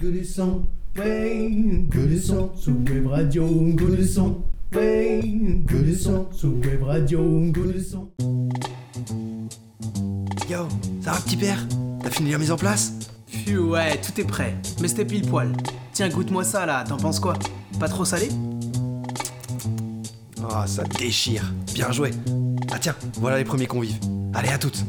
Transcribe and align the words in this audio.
Que 0.00 0.06
du 0.06 0.24
son, 0.24 0.62
ouais, 0.96 1.84
que 1.90 1.98
du 1.98 2.18
son 2.18 2.50
sous 2.56 2.72
web 2.88 3.06
radio, 3.06 3.46
que 3.76 3.96
du 3.96 4.06
son, 4.06 4.38
ouais, 4.74 5.20
que 5.68 5.76
du 5.76 5.94
son 5.94 6.26
sous 6.32 6.52
web 6.64 6.82
radio, 6.84 7.20
que 7.52 7.70
du 7.70 7.84
son. 7.84 8.08
Yo, 10.48 10.66
ça 11.02 11.12
va 11.12 11.20
petit 11.20 11.36
père? 11.36 11.66
T'as 12.02 12.08
fini 12.08 12.30
la 12.30 12.38
mise 12.38 12.50
en 12.50 12.56
place? 12.56 12.94
Phew, 13.26 13.58
ouais, 13.72 14.00
tout 14.00 14.18
est 14.18 14.24
prêt. 14.24 14.56
Mais 14.80 14.88
c'était 14.88 15.04
pile 15.04 15.28
poil. 15.28 15.52
Tiens, 15.92 16.08
goûte-moi 16.08 16.44
ça 16.44 16.64
là, 16.64 16.82
t'en 16.88 16.96
penses 16.96 17.20
quoi? 17.20 17.34
Pas 17.78 17.88
trop 17.88 18.06
salé? 18.06 18.30
Ah, 20.50 20.66
ça 20.66 20.82
déchire. 20.98 21.52
Bien 21.74 21.92
joué. 21.92 22.12
Ah 22.72 22.78
tiens, 22.80 22.96
voilà 23.16 23.36
les 23.36 23.44
premiers 23.44 23.66
convives. 23.66 23.98
Allez, 24.32 24.48
à 24.48 24.56
toutes. 24.56 24.82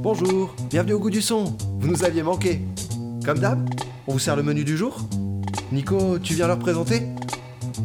Bonjour, 0.00 0.54
bienvenue 0.70 0.92
au 0.92 1.00
goût 1.00 1.10
du 1.10 1.22
son. 1.22 1.56
Vous 1.80 1.88
nous 1.88 2.04
aviez 2.04 2.22
manqué. 2.22 2.60
Comme 3.24 3.40
d'hab, 3.40 3.68
on 4.06 4.12
vous 4.12 4.18
sert 4.18 4.36
le 4.36 4.42
menu 4.42 4.64
du 4.64 4.76
jour 4.76 5.00
Nico, 5.72 6.18
tu 6.18 6.34
viens 6.34 6.46
leur 6.46 6.58
présenter 6.58 7.02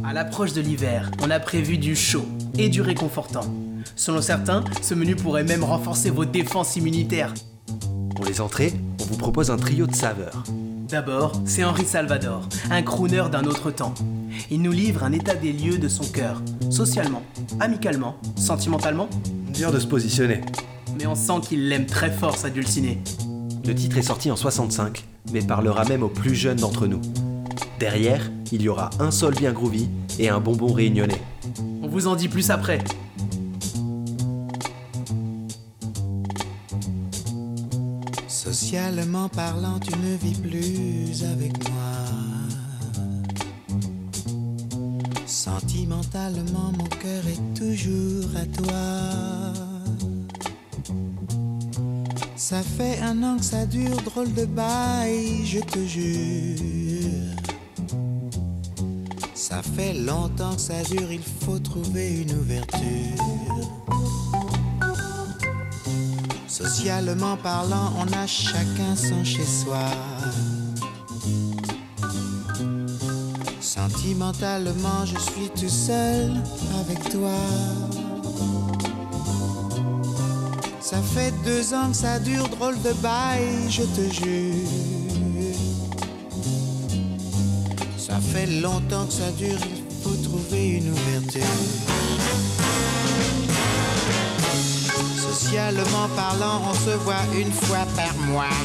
À 0.05 0.13
l'approche 0.13 0.53
de 0.53 0.62
l'hiver, 0.62 1.09
on 1.23 1.31
a 1.31 1.39
prévu 1.39 1.77
du 1.77 1.95
chaud 1.95 2.25
et 2.57 2.70
du 2.70 2.81
réconfortant. 2.81 3.45
Selon 3.95 4.21
certains, 4.21 4.63
ce 4.81 4.93
menu 4.93 5.15
pourrait 5.15 5.43
même 5.43 5.63
renforcer 5.63 6.09
vos 6.12 6.26
défenses 6.26 6.76
immunitaires. 6.76 7.34
Pour 8.15 8.26
les 8.26 8.39
entrées, 8.39 8.73
on 8.99 9.05
vous 9.05 9.17
propose 9.17 9.49
un 9.49 9.57
trio 9.57 9.88
de 9.88 9.95
saveurs. 9.95 10.43
D'abord, 10.89 11.41
c'est 11.45 11.63
Henri 11.63 11.85
Salvador, 11.85 12.48
un 12.70 12.84
crooner 12.84 13.23
d'un 13.31 13.45
autre 13.45 13.71
temps. 13.71 13.93
Il 14.51 14.62
nous 14.62 14.71
livre 14.71 15.03
un 15.03 15.13
état 15.13 15.35
des 15.35 15.53
lieux 15.53 15.77
de 15.79 15.88
son 15.88 16.03
cœur, 16.03 16.41
socialement, 16.70 17.23
amicalement, 17.59 18.17
sentimentalement, 18.35 19.09
Dur 19.53 19.71
de 19.71 19.79
se 19.79 19.88
positionner. 19.88 20.41
mais 20.98 21.07
on 21.07 21.15
sent 21.15 21.41
qu'il 21.43 21.67
l'aime 21.67 21.85
très 21.85 22.12
fort 22.12 22.38
sa 22.38 22.49
dulcinée. 22.49 23.01
Le 23.65 23.73
titre 23.73 23.98
est 23.98 24.03
sorti 24.03 24.29
en 24.31 24.35
65, 24.35 25.03
mais 25.31 25.41
parlera 25.41 25.85
même 25.85 26.03
aux 26.03 26.09
plus 26.09 26.35
jeunes 26.35 26.57
d'entre 26.57 26.88
nous. 26.88 27.02
Derrière, 27.79 28.31
il 28.52 28.62
y 28.62 28.70
aura 28.70 28.90
un 28.99 29.12
sol 29.12 29.34
bien 29.35 29.54
groovy 29.54 29.90
et 30.20 30.29
un 30.29 30.40
bonbon 30.40 30.71
réunionnais. 30.71 31.21
On 31.82 31.87
vous 31.87 32.07
en 32.07 32.15
dit 32.15 32.27
plus 32.27 32.51
après. 32.51 32.79
Socialement 38.27 39.29
parlant, 39.29 39.79
tu 39.79 39.91
ne 39.98 40.15
vis 40.18 40.40
plus 40.40 41.24
avec 41.24 41.57
moi. 41.70 42.12
Sentimentalement, 45.26 46.71
mon 46.77 46.85
cœur 46.85 47.24
est 47.27 47.59
toujours 47.59 48.29
à 48.35 48.46
toi. 48.46 49.71
Ça 52.52 52.63
fait 52.63 52.99
un 52.99 53.24
an 53.24 53.38
que 53.38 53.46
ça 53.46 53.66
dure, 53.66 53.96
drôle 54.02 54.34
de 54.34 54.44
bail, 54.44 55.46
je 55.46 55.62
te 55.62 55.80
jure. 55.85 56.60
Ça 59.34 59.62
fait 59.62 59.93
longtemps 59.93 60.55
que 60.55 60.60
ça 60.60 60.84
dure, 60.84 61.13
il 61.13 61.24
faut 61.46 61.60
trouver 61.60 62.24
une 62.24 62.34
ouverture. 62.34 62.82
Socialement 66.50 67.38
parlant, 67.38 67.94
on 67.97 68.12
a 68.12 68.28
chacun 68.28 68.97
son 68.97 69.24
chez-soi. 69.24 69.90
Sentimentalement, 73.62 75.06
je 75.06 75.18
suis 75.19 75.50
tout 75.56 75.69
seul 75.69 76.34
avec 76.81 77.02
toi. 77.12 77.31
Ça 80.91 81.01
fait 81.01 81.31
deux 81.45 81.73
ans 81.73 81.91
que 81.91 81.95
ça 81.95 82.19
dure, 82.19 82.50
drôle 82.50 82.75
de 82.81 82.91
bail, 82.95 83.47
je 83.69 83.84
te 83.84 84.13
jure. 84.13 84.67
Ça 87.97 88.19
fait 88.19 88.45
longtemps 88.59 89.06
que 89.06 89.13
ça 89.13 89.31
dure, 89.38 89.57
il 89.69 90.03
faut 90.03 90.22
trouver 90.22 90.79
une 90.79 90.91
ouverture. 90.91 91.41
Socialement 95.16 96.09
parlant, 96.13 96.62
on 96.69 96.74
se 96.74 96.97
voit 97.06 97.24
une 97.40 97.53
fois 97.53 97.88
par 97.96 98.13
mois. 98.28 98.57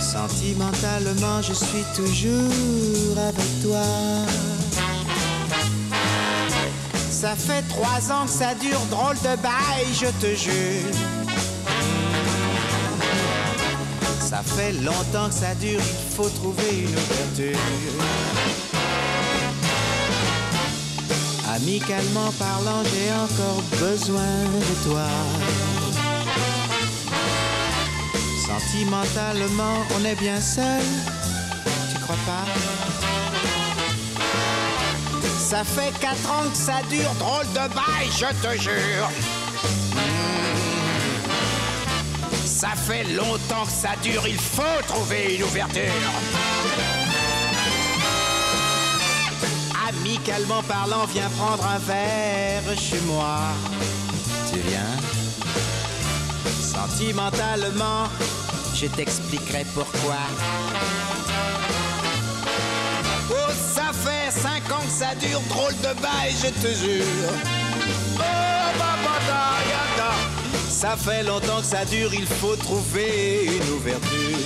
Sentimentalement, 0.00 1.42
je 1.42 1.54
suis 1.54 1.84
toujours 1.96 3.18
avec 3.18 3.62
toi. 3.64 4.49
Ça 7.20 7.36
fait 7.36 7.60
trois 7.68 8.10
ans 8.10 8.24
que 8.24 8.30
ça 8.30 8.54
dure, 8.54 8.80
drôle 8.90 9.16
de 9.16 9.36
bail, 9.42 9.84
je 9.92 10.06
te 10.06 10.34
jure. 10.34 10.90
Ça 14.20 14.42
fait 14.42 14.72
longtemps 14.72 15.28
que 15.28 15.34
ça 15.34 15.54
dure, 15.56 15.82
il 15.82 16.14
faut 16.16 16.30
trouver 16.30 16.84
une 16.84 16.88
ouverture. 16.88 17.60
Amicalement 21.54 22.32
parlant, 22.38 22.82
j'ai 22.84 23.12
encore 23.12 23.62
besoin 23.78 24.22
de 24.54 24.88
toi. 24.88 25.06
Sentimentalement, 28.46 29.84
on 29.94 30.04
est 30.06 30.18
bien 30.18 30.40
seul, 30.40 30.80
tu 31.92 32.00
crois 32.00 32.16
pas? 32.24 32.69
Ça 35.50 35.64
fait 35.64 35.90
quatre 35.98 36.30
ans 36.30 36.48
que 36.48 36.56
ça 36.56 36.80
dure, 36.88 37.12
drôle 37.18 37.44
de 37.48 37.74
bail, 37.74 38.08
je 38.08 38.26
te 38.40 38.56
jure. 38.56 39.10
Hmm. 39.90 39.98
Ça 42.46 42.68
fait 42.76 43.02
longtemps 43.02 43.64
que 43.64 43.72
ça 43.72 43.96
dure, 44.00 44.28
il 44.28 44.38
faut 44.38 44.62
trouver 44.86 45.34
une 45.34 45.42
ouverture. 45.42 45.82
Amicalement 49.88 50.62
parlant, 50.62 51.06
viens 51.06 51.28
prendre 51.30 51.66
un 51.66 51.78
verre 51.78 52.78
chez 52.78 53.00
moi. 53.08 53.40
Tu 54.52 54.60
viens? 54.60 54.96
Sentimentalement, 56.62 58.04
je 58.72 58.86
t'expliquerai 58.86 59.66
pourquoi. 59.74 60.14
Cinq 64.42 64.72
ans 64.72 64.82
que 64.84 64.90
ça 64.90 65.14
dure, 65.14 65.40
drôle 65.48 65.76
de 65.78 66.00
bail, 66.00 66.34
je 66.42 66.48
te 66.48 66.72
jure. 66.74 67.04
Oh, 68.16 68.22
yada. 69.70 70.12
Ça 70.68 70.96
fait 70.96 71.22
longtemps 71.22 71.60
que 71.60 71.66
ça 71.66 71.84
dure, 71.84 72.12
il 72.14 72.26
faut 72.26 72.56
trouver 72.56 73.46
une 73.46 73.74
ouverture. 73.74 74.38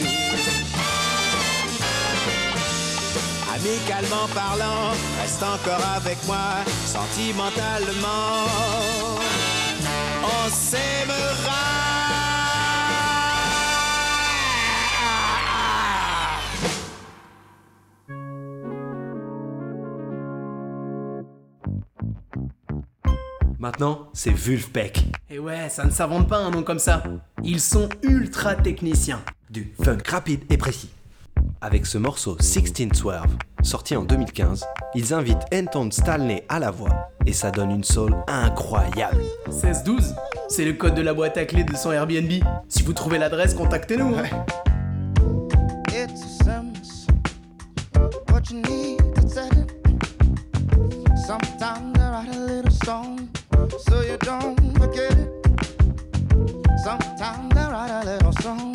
Amicalement 3.54 4.28
parlant, 4.34 4.90
reste 5.20 5.42
encore 5.42 5.84
avec 5.96 6.18
moi, 6.26 6.64
sentimentalement. 6.86 8.48
On 10.22 10.50
s'aimera. 10.50 11.93
Maintenant, 23.64 24.10
c'est 24.12 24.30
Vulfpeck. 24.30 25.06
Et 25.30 25.38
ouais, 25.38 25.70
ça 25.70 25.86
ne 25.86 25.90
s'invente 25.90 26.28
pas 26.28 26.36
un 26.36 26.50
nom 26.50 26.62
comme 26.62 26.78
ça. 26.78 27.02
Ils 27.42 27.60
sont 27.62 27.88
ultra 28.02 28.56
techniciens. 28.56 29.22
Du 29.48 29.72
funk 29.82 30.00
rapide 30.06 30.42
et 30.50 30.58
précis. 30.58 30.90
Avec 31.62 31.86
ce 31.86 31.96
morceau 31.96 32.32
1612, 32.32 33.22
sorti 33.62 33.96
en 33.96 34.04
2015, 34.04 34.66
ils 34.94 35.14
invitent 35.14 35.46
Anton 35.50 35.88
Stalney 35.90 36.44
à 36.50 36.58
la 36.58 36.70
voix 36.70 37.08
et 37.24 37.32
ça 37.32 37.50
donne 37.50 37.70
une 37.70 37.84
soul 37.84 38.14
incroyable. 38.26 39.22
1612 39.46 40.14
C'est 40.50 40.66
le 40.66 40.74
code 40.74 40.94
de 40.94 41.00
la 41.00 41.14
boîte 41.14 41.38
à 41.38 41.46
clés 41.46 41.64
de 41.64 41.74
son 41.74 41.90
Airbnb. 41.90 42.32
Si 42.68 42.82
vous 42.82 42.92
trouvez 42.92 43.16
l'adresse, 43.16 43.54
contactez-nous. 43.54 44.14
hein. 44.14 44.44
strong. 58.44 58.73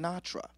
Sinatra. 0.00 0.48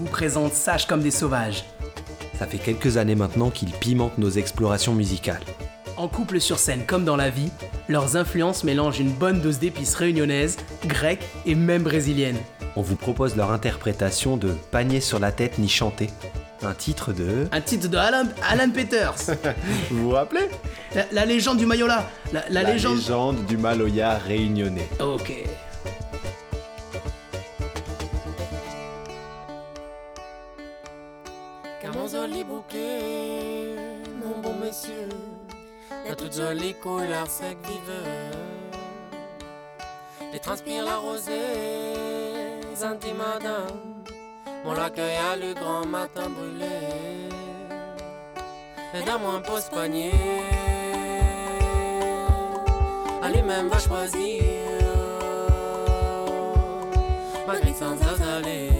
Vous 0.00 0.06
présente 0.06 0.54
Sages 0.54 0.86
comme 0.86 1.02
des 1.02 1.10
sauvages. 1.10 1.64
Ça 2.38 2.46
fait 2.46 2.56
quelques 2.56 2.96
années 2.96 3.14
maintenant 3.14 3.50
qu'ils 3.50 3.70
pimentent 3.70 4.16
nos 4.16 4.30
explorations 4.30 4.94
musicales. 4.94 5.42
En 5.98 6.08
couple 6.08 6.40
sur 6.40 6.58
scène 6.58 6.86
comme 6.86 7.04
dans 7.04 7.16
la 7.16 7.28
vie, 7.28 7.50
leurs 7.86 8.16
influences 8.16 8.64
mélangent 8.64 8.98
une 9.00 9.12
bonne 9.12 9.42
dose 9.42 9.58
d'épices 9.58 9.94
réunionnaises, 9.94 10.56
grecques 10.86 11.26
et 11.44 11.54
même 11.54 11.82
brésiliennes. 11.82 12.38
On 12.76 12.80
vous 12.80 12.96
propose 12.96 13.36
leur 13.36 13.50
interprétation 13.50 14.38
de 14.38 14.54
Panier 14.70 15.00
sur 15.02 15.18
la 15.18 15.32
tête 15.32 15.58
ni 15.58 15.68
chanter, 15.68 16.08
un 16.62 16.72
titre 16.72 17.12
de... 17.12 17.46
Un 17.52 17.60
titre 17.60 17.88
de 17.88 17.98
Alan, 17.98 18.24
Alan 18.48 18.70
Peters. 18.70 19.36
Vous 19.90 20.04
vous 20.04 20.10
rappelez? 20.10 20.48
La, 20.94 21.04
la 21.12 21.24
légende 21.26 21.58
du 21.58 21.66
Mayola. 21.66 22.08
La, 22.32 22.44
la 22.48 22.62
légende... 22.62 22.96
légende 22.96 23.44
du 23.44 23.58
Maloya 23.58 24.16
réunionnais. 24.16 24.88
Ok. 24.98 25.44
Sec 37.30 37.56
viveux. 37.64 38.32
Les 40.32 40.40
transpire 40.40 40.84
la 40.84 40.96
rosée, 40.96 42.60
Zanti 42.74 43.12
mon 44.64 44.76
accueil 44.76 45.16
à 45.16 45.36
le 45.36 45.54
grand 45.54 45.86
matin 45.86 46.28
brûlé. 46.28 46.80
Et 48.94 49.02
dans 49.06 49.20
mon 49.20 49.40
poste 49.42 49.70
panier, 49.70 50.12
à 53.22 53.28
lui-même 53.30 53.68
va 53.68 53.78
choisir, 53.78 54.42
malgré 57.46 57.72
sans 57.72 57.96
azaler. 58.12 58.79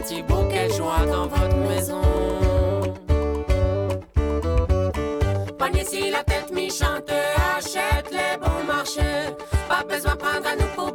Petit 0.00 0.22
bouquet 0.22 0.68
de 0.68 0.72
joie 0.72 1.04
dans 1.06 1.26
votre 1.26 1.56
maison. 1.56 2.00
Panier 5.58 5.84
si 5.84 6.10
la 6.10 6.24
tête 6.24 6.52
mi-chante, 6.52 7.10
achète 7.56 8.10
les 8.10 8.38
bons 8.38 8.64
marchés. 8.66 9.34
Pas 9.68 9.84
besoin 9.84 10.16
prendre 10.16 10.46
à 10.46 10.56
nous 10.56 10.68
pour 10.74 10.94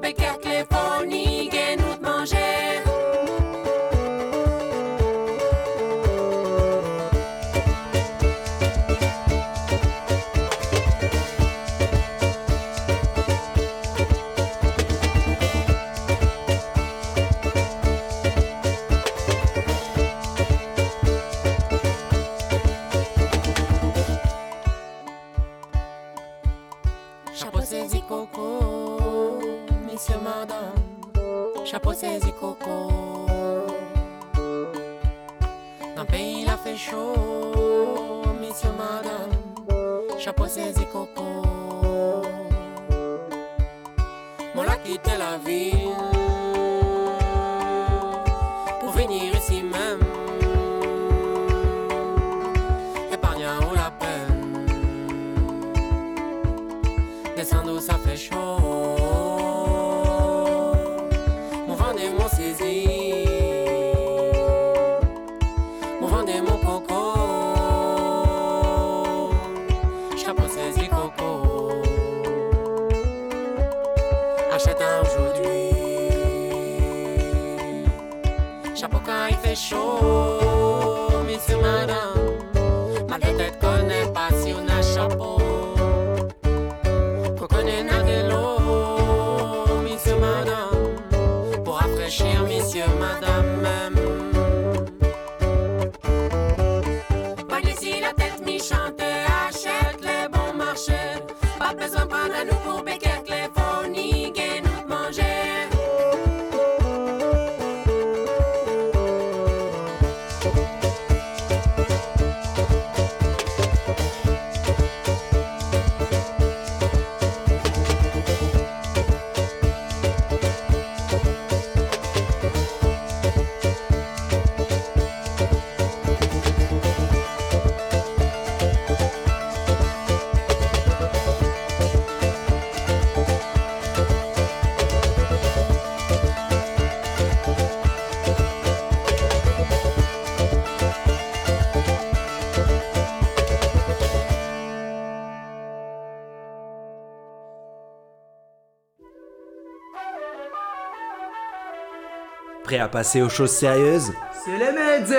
Prêt 152.76 152.84
à 152.84 152.90
passer 152.90 153.22
aux 153.22 153.30
choses 153.30 153.52
sérieuses 153.52 154.12
C'est 154.44 154.58
les 154.58 154.74
mezze 154.74 155.16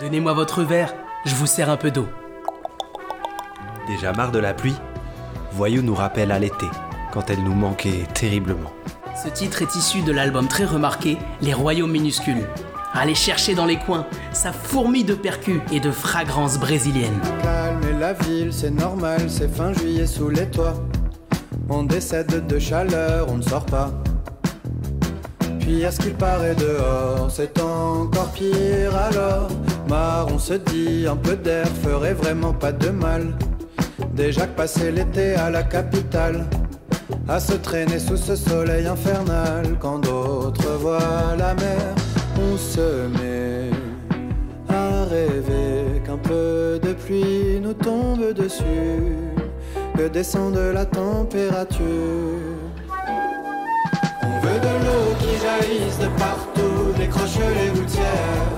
Donnez-moi 0.00 0.32
votre 0.32 0.64
verre, 0.64 0.92
je 1.24 1.32
vous 1.36 1.46
sers 1.46 1.70
un 1.70 1.76
peu 1.76 1.92
d'eau. 1.92 2.08
Déjà 3.86 4.12
marre 4.12 4.32
de 4.32 4.40
la 4.40 4.52
pluie 4.52 4.74
Voyou 5.52 5.82
nous 5.82 5.94
rappelle 5.94 6.32
à 6.32 6.40
l'été, 6.40 6.66
quand 7.12 7.30
elle 7.30 7.44
nous 7.44 7.54
manquait 7.54 8.08
terriblement. 8.12 8.72
Ce 9.22 9.28
titre 9.28 9.62
est 9.62 9.76
issu 9.76 10.02
de 10.02 10.10
l'album 10.10 10.48
très 10.48 10.64
remarqué 10.64 11.16
Les 11.42 11.54
Royaumes 11.54 11.92
minuscules. 11.92 12.48
Allez 12.92 13.14
chercher 13.14 13.54
dans 13.54 13.66
les 13.66 13.78
coins, 13.78 14.08
ça 14.32 14.52
fourmille 14.52 15.04
de 15.04 15.14
percus 15.14 15.60
et 15.70 15.78
de 15.78 15.92
fragrances 15.92 16.58
brésiliennes. 16.58 17.20
calme 17.44 17.82
et 17.88 18.00
la 18.00 18.14
ville, 18.14 18.52
c'est 18.52 18.72
normal, 18.72 19.30
c'est 19.30 19.54
fin 19.54 19.72
juillet 19.72 20.08
sous 20.08 20.28
les 20.30 20.50
toits. 20.50 20.74
On 21.68 21.84
décède 21.84 22.48
de 22.48 22.58
chaleur, 22.58 23.28
on 23.28 23.36
ne 23.36 23.42
sort 23.42 23.66
pas. 23.66 23.92
Puis 25.66 25.84
à 25.84 25.90
ce 25.90 25.98
qu'il 25.98 26.14
paraît 26.14 26.54
dehors, 26.54 27.28
c'est 27.28 27.60
encore 27.60 28.30
pire 28.30 28.96
alors. 28.96 29.48
Marre, 29.88 30.28
on 30.32 30.38
se 30.38 30.54
dit, 30.54 31.08
un 31.08 31.16
peu 31.16 31.34
d'air 31.34 31.66
ferait 31.82 32.14
vraiment 32.14 32.52
pas 32.52 32.70
de 32.70 32.90
mal. 32.90 33.34
Déjà 34.14 34.46
que 34.46 34.54
passer 34.54 34.92
l'été 34.92 35.34
à 35.34 35.50
la 35.50 35.64
capitale, 35.64 36.46
à 37.26 37.40
se 37.40 37.54
traîner 37.54 37.98
sous 37.98 38.16
ce 38.16 38.36
soleil 38.36 38.86
infernal, 38.86 39.76
quand 39.80 39.98
d'autres 39.98 40.70
voient 40.78 41.34
la 41.36 41.52
mer, 41.54 41.94
on 42.38 42.56
se 42.56 43.08
met 43.18 43.70
à 44.68 45.02
rêver 45.06 46.00
qu'un 46.04 46.18
peu 46.18 46.78
de 46.80 46.92
pluie 46.92 47.58
nous 47.60 47.74
tombe 47.74 48.32
dessus, 48.34 49.16
que 49.98 50.06
descende 50.06 50.60
la 50.72 50.84
température. 50.84 52.55
De 54.56 54.62
l'eau 54.62 55.14
qui 55.18 55.32
jaillisse 55.44 55.98
de 55.98 56.06
partout, 56.18 56.92
décroche 56.96 57.36
les 57.36 57.78
gouttières. 57.78 58.52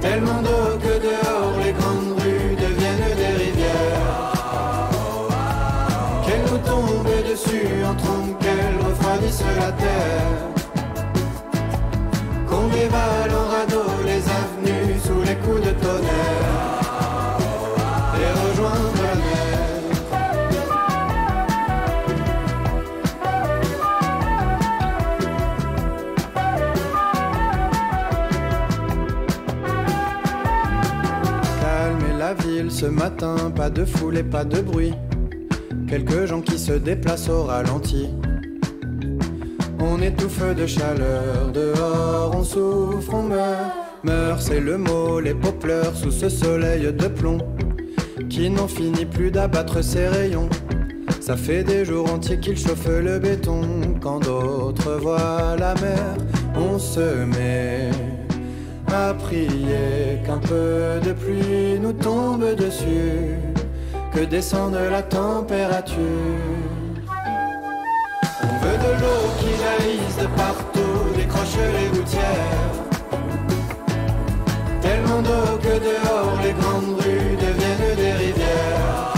Tellement 0.00 0.42
d'eau 0.42 0.78
que 0.82 0.94
dehors 1.06 1.54
les 1.64 1.72
grandes 1.72 2.18
rues 2.18 2.56
deviennent 2.56 3.16
des 3.16 3.44
rivières. 3.44 4.32
Qu'elle 6.26 6.42
nous 6.50 6.58
tombe 6.58 7.30
dessus 7.30 7.84
en 7.88 7.94
trompe, 7.94 8.36
qu'elle 8.40 8.76
refroidisse 8.84 9.44
la 9.60 9.70
terre. 9.70 10.40
Qu'on 12.48 12.66
dévale 12.66 13.32
en 13.42 13.46
radeau 13.54 13.90
les 14.04 14.22
avenues 14.40 14.98
sous 15.04 15.20
les 15.20 15.36
coups 15.36 15.60
de 15.68 15.70
tonnerre. 15.70 16.43
Ce 32.84 32.90
matin, 32.90 33.50
pas 33.56 33.70
de 33.70 33.82
foule 33.82 34.18
et 34.18 34.22
pas 34.22 34.44
de 34.44 34.60
bruit. 34.60 34.92
Quelques 35.88 36.26
gens 36.26 36.42
qui 36.42 36.58
se 36.58 36.72
déplacent 36.72 37.30
au 37.30 37.44
ralenti. 37.44 38.10
On 39.80 40.02
étouffe 40.02 40.54
de 40.54 40.66
chaleur, 40.66 41.50
dehors 41.54 42.34
on 42.36 42.44
souffre, 42.44 43.14
on 43.14 43.22
meurt. 43.22 43.72
Meurt, 44.02 44.42
c'est 44.42 44.60
le 44.60 44.76
mot, 44.76 45.18
les 45.18 45.32
pleurent 45.34 45.96
sous 45.96 46.10
ce 46.10 46.28
soleil 46.28 46.92
de 46.92 47.08
plomb 47.08 47.38
qui 48.28 48.50
n'en 48.50 48.68
finit 48.68 49.06
plus 49.06 49.30
d'abattre 49.30 49.82
ses 49.82 50.08
rayons. 50.08 50.50
Ça 51.20 51.38
fait 51.38 51.64
des 51.64 51.86
jours 51.86 52.12
entiers 52.12 52.38
qu'il 52.38 52.58
chauffe 52.58 52.86
le 52.86 53.18
béton. 53.18 53.62
Quand 54.02 54.20
d'autres 54.20 54.98
voient 55.00 55.56
la 55.58 55.72
mer, 55.76 56.16
on 56.54 56.78
se 56.78 57.24
met 57.24 57.88
à 58.94 59.14
prier 59.14 60.20
qu'un 60.24 60.38
peu 60.38 61.00
de 61.06 61.12
pluie 61.12 61.78
nous 61.80 61.92
tombe 61.92 62.44
dessus, 62.54 63.38
que 64.12 64.20
descende 64.20 64.78
la 64.90 65.02
température. 65.02 65.98
On 68.42 68.54
veut 68.62 68.78
de 68.86 68.92
l'eau 69.00 69.24
qui 69.38 69.50
jaillisse 69.62 70.18
de 70.24 70.28
partout, 70.42 70.98
décroche 71.16 71.58
les 71.76 71.88
gouttières. 71.96 72.72
Tellement 74.80 75.22
d'eau 75.22 75.48
que 75.66 75.74
dehors 75.88 76.36
les 76.44 76.54
grandes 76.60 76.94
rues 77.00 77.36
deviennent 77.46 77.96
des 77.96 78.12
rivières. 78.24 79.12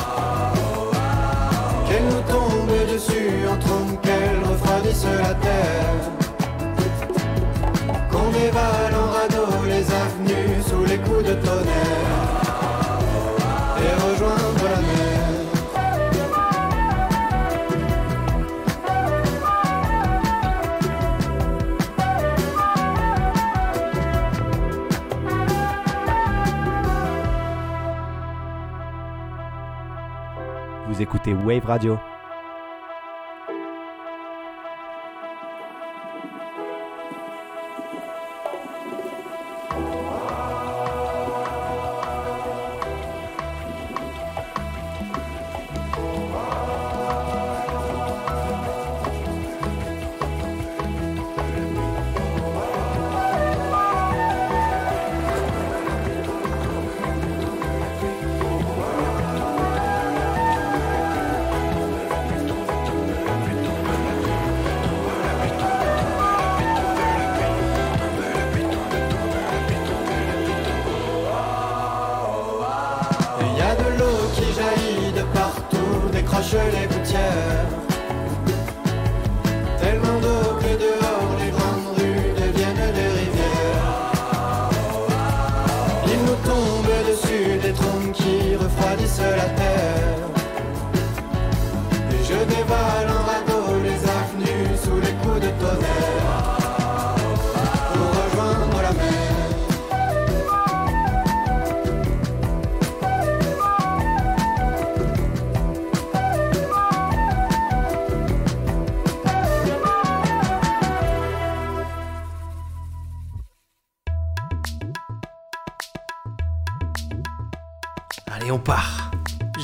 Qu'elle 1.86 2.06
nous 2.14 2.24
tombe 2.34 2.76
dessus 2.92 3.32
en 3.52 3.56
trompe, 3.64 4.00
qu'elle 4.02 4.40
refroidisse 4.50 5.06
la 5.26 5.34
terre. 5.46 6.02
Qu'on 8.10 8.28
dévale 8.30 8.94
en 9.02 9.08
radeau 9.16 9.55
sous 10.28 10.84
les 10.84 10.98
coups 10.98 11.24
de 11.24 11.34
tonnerre. 11.34 12.16
Et 13.78 13.94
rejoindre 14.04 14.64
la 14.64 14.80
mer. 14.80 15.16
Vous 30.88 31.02
écoutez 31.02 31.34
Wave 31.34 31.66
Radio. 31.66 31.98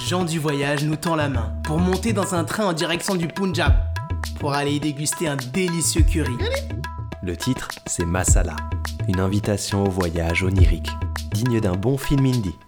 Jean 0.09 0.25
du 0.25 0.39
voyage 0.39 0.85
nous 0.85 0.97
tend 0.97 1.17
la 1.17 1.29
main 1.29 1.53
pour 1.65 1.79
monter 1.79 2.13
dans 2.13 2.35
un 2.35 2.45
train 2.45 2.67
en 2.67 2.73
direction 2.73 3.15
du 3.15 3.29
Punjab 3.29 3.75
pour 4.41 4.53
aller 4.53 4.73
y 4.73 4.81
déguster 4.81 5.29
un 5.29 5.37
délicieux 5.37 6.03
curry. 6.03 6.37
Le 7.23 7.37
titre, 7.37 7.69
c'est 7.87 8.05
Masala, 8.05 8.57
une 9.09 9.21
invitation 9.21 9.85
au 9.85 9.91
voyage 9.91 10.43
onirique, 10.43 10.91
digne 11.33 11.61
d'un 11.61 11.77
bon 11.77 11.97
film 11.97 12.27
indie. 12.27 12.59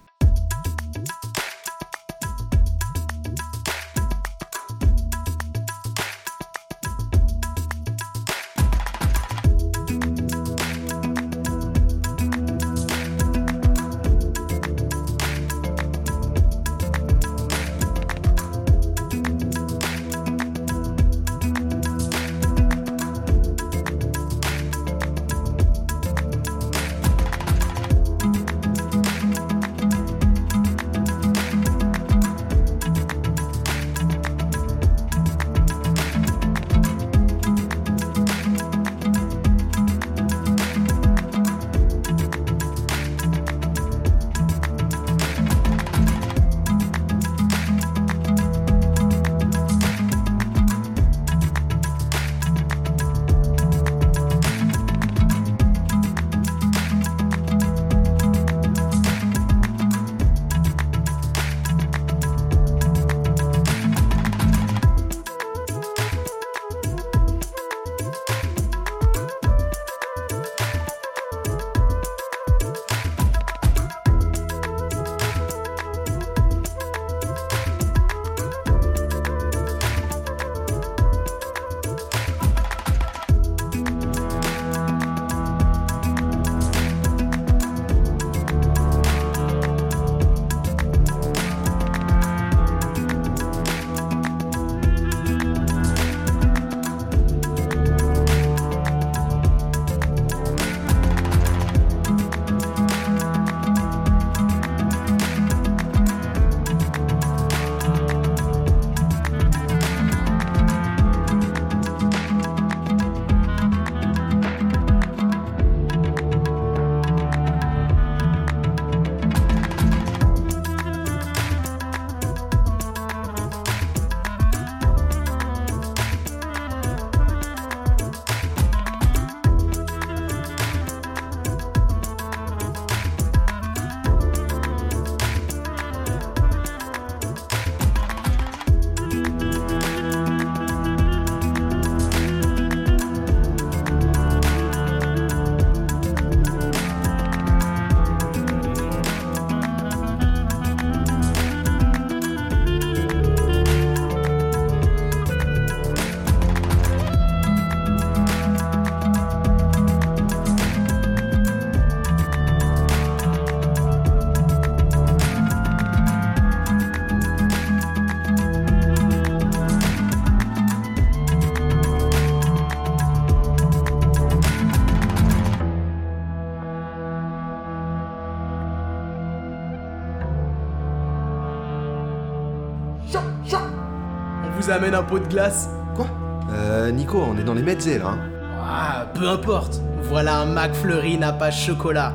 Amène 184.85 184.95
un 184.95 185.03
pot 185.03 185.19
de 185.19 185.27
glace 185.27 185.71
Quoi? 185.97 186.07
Euh, 186.53 186.91
Nico, 186.91 187.19
on 187.19 187.39
est 187.39 187.43
dans 187.45 187.55
les 187.55 187.63
mezzés 187.63 187.99
là. 187.99 188.09
hein. 188.09 188.19
Ah, 188.63 189.07
peu 189.15 189.27
importe. 189.29 189.81
Voilà 190.03 190.41
un 190.41 190.47
McFlurry 190.47 191.17
nappage 191.17 191.65
chocolat. 191.67 192.13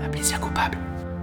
Un 0.00 0.08
plaisir 0.10 0.38
coupable. 0.38 0.78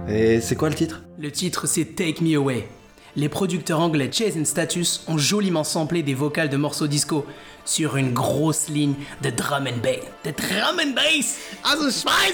Et 0.06 0.40
c'est 0.42 0.54
quoi 0.54 0.68
le 0.68 0.74
titre? 0.74 1.02
Le 1.18 1.30
titre 1.32 1.66
c'est 1.66 1.84
Take 1.96 2.22
Me 2.22 2.36
Away. 2.36 2.68
Les 3.16 3.30
producteurs 3.30 3.80
anglais 3.80 4.10
Chase 4.12 4.36
and 4.38 4.44
Status 4.44 5.04
ont 5.08 5.16
joliment 5.16 5.64
samplé 5.64 6.02
des 6.02 6.12
vocales 6.14 6.50
de 6.50 6.56
morceaux 6.58 6.86
disco 6.86 7.24
sur 7.64 7.96
une 7.96 8.12
grosse 8.12 8.68
ligne 8.68 8.94
de 9.22 9.30
drum 9.30 9.66
and 9.66 9.78
bass. 9.82 10.00
De 10.26 10.30
drum 10.30 10.78
and 10.78 10.94
bass 10.94 11.38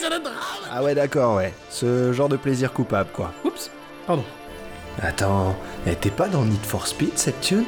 drum 0.00 0.22
Ah 0.72 0.82
ouais, 0.82 0.96
d'accord, 0.96 1.36
ouais. 1.36 1.52
Ce 1.70 2.12
genre 2.12 2.28
de 2.28 2.36
plaisir 2.36 2.72
coupable, 2.72 3.10
quoi. 3.12 3.32
Oups, 3.44 3.70
pardon. 4.06 4.24
Attends, 5.00 5.54
elle 5.86 5.92
était 5.92 6.10
pas 6.10 6.26
dans 6.28 6.44
Need 6.44 6.64
for 6.64 6.88
Speed 6.88 7.12
cette 7.16 7.40
tune? 7.40 7.64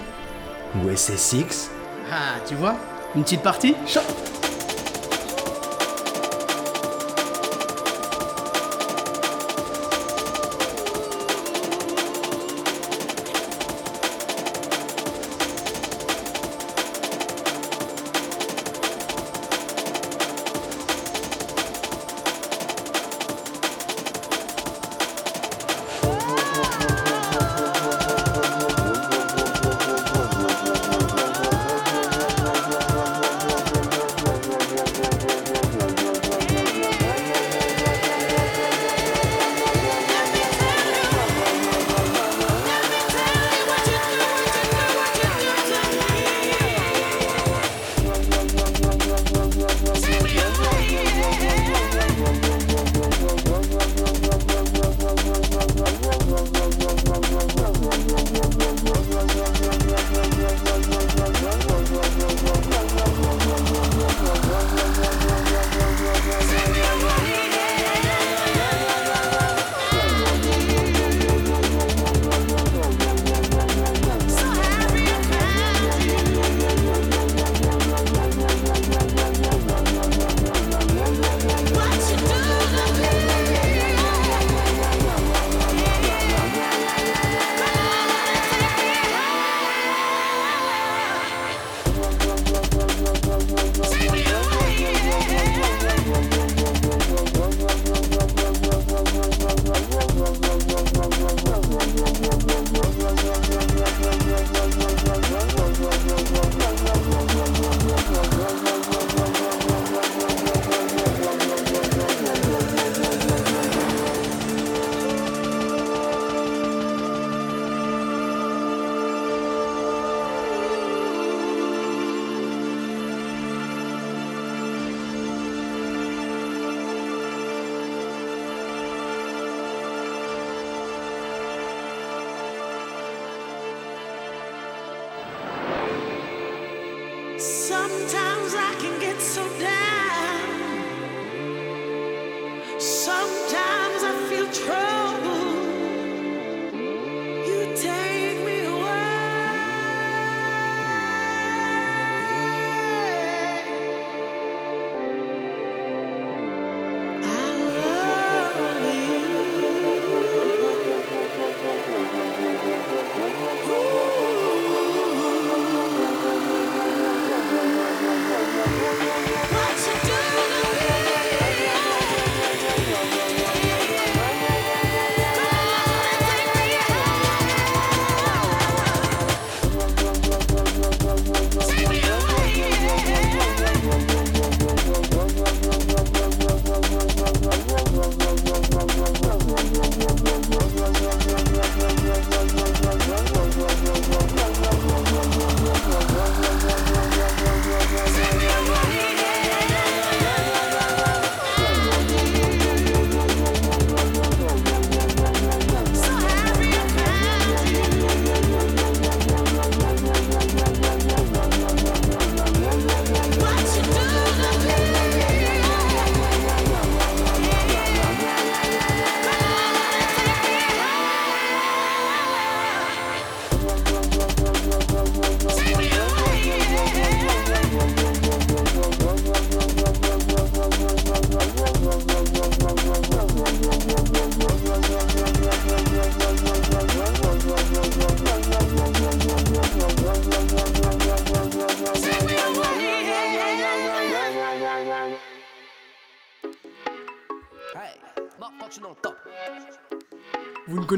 Ou 0.76 0.88
SS6 0.90 1.68
Ah, 2.12 2.38
tu 2.46 2.54
vois 2.54 2.76
Une 3.14 3.22
petite 3.22 3.42
partie. 3.42 3.74
Chop 3.86 4.04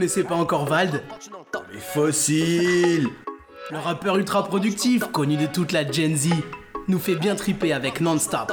connaissez 0.02 0.24
pas 0.24 0.34
encore 0.34 0.64
Vald 0.64 1.00
Les 1.72 1.78
fossiles 1.78 3.08
Le 3.70 3.78
rappeur 3.78 4.16
ultra 4.16 4.42
productif, 4.44 5.04
connu 5.12 5.36
de 5.36 5.46
toute 5.46 5.70
la 5.70 5.88
Gen 5.88 6.16
Z, 6.16 6.30
nous 6.88 6.98
fait 6.98 7.14
bien 7.14 7.36
triper 7.36 7.72
avec 7.72 8.00
Non-Stop. 8.00 8.52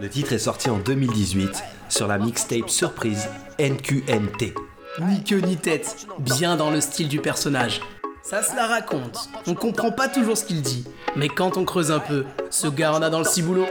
Le 0.00 0.08
titre 0.08 0.32
est 0.32 0.38
sorti 0.38 0.70
en 0.70 0.78
2018 0.78 1.62
sur 1.90 2.06
la 2.06 2.16
mixtape 2.16 2.70
surprise 2.70 3.28
NQNT. 3.58 4.54
Ni 5.00 5.22
queue 5.24 5.40
ni 5.40 5.58
tête, 5.58 6.06
bien 6.20 6.56
dans 6.56 6.70
le 6.70 6.80
style 6.80 7.08
du 7.08 7.20
personnage. 7.20 7.82
Ça 8.22 8.42
se 8.42 8.56
la 8.56 8.66
raconte, 8.66 9.28
on 9.46 9.52
comprend 9.52 9.92
pas 9.92 10.08
toujours 10.08 10.38
ce 10.38 10.46
qu'il 10.46 10.62
dit, 10.62 10.86
mais 11.16 11.28
quand 11.28 11.58
on 11.58 11.66
creuse 11.66 11.92
un 11.92 12.00
peu, 12.00 12.24
ce 12.48 12.66
gars 12.66 12.94
en 12.94 13.02
a 13.02 13.10
dans 13.10 13.18
le 13.18 13.26
ciboulot. 13.26 13.66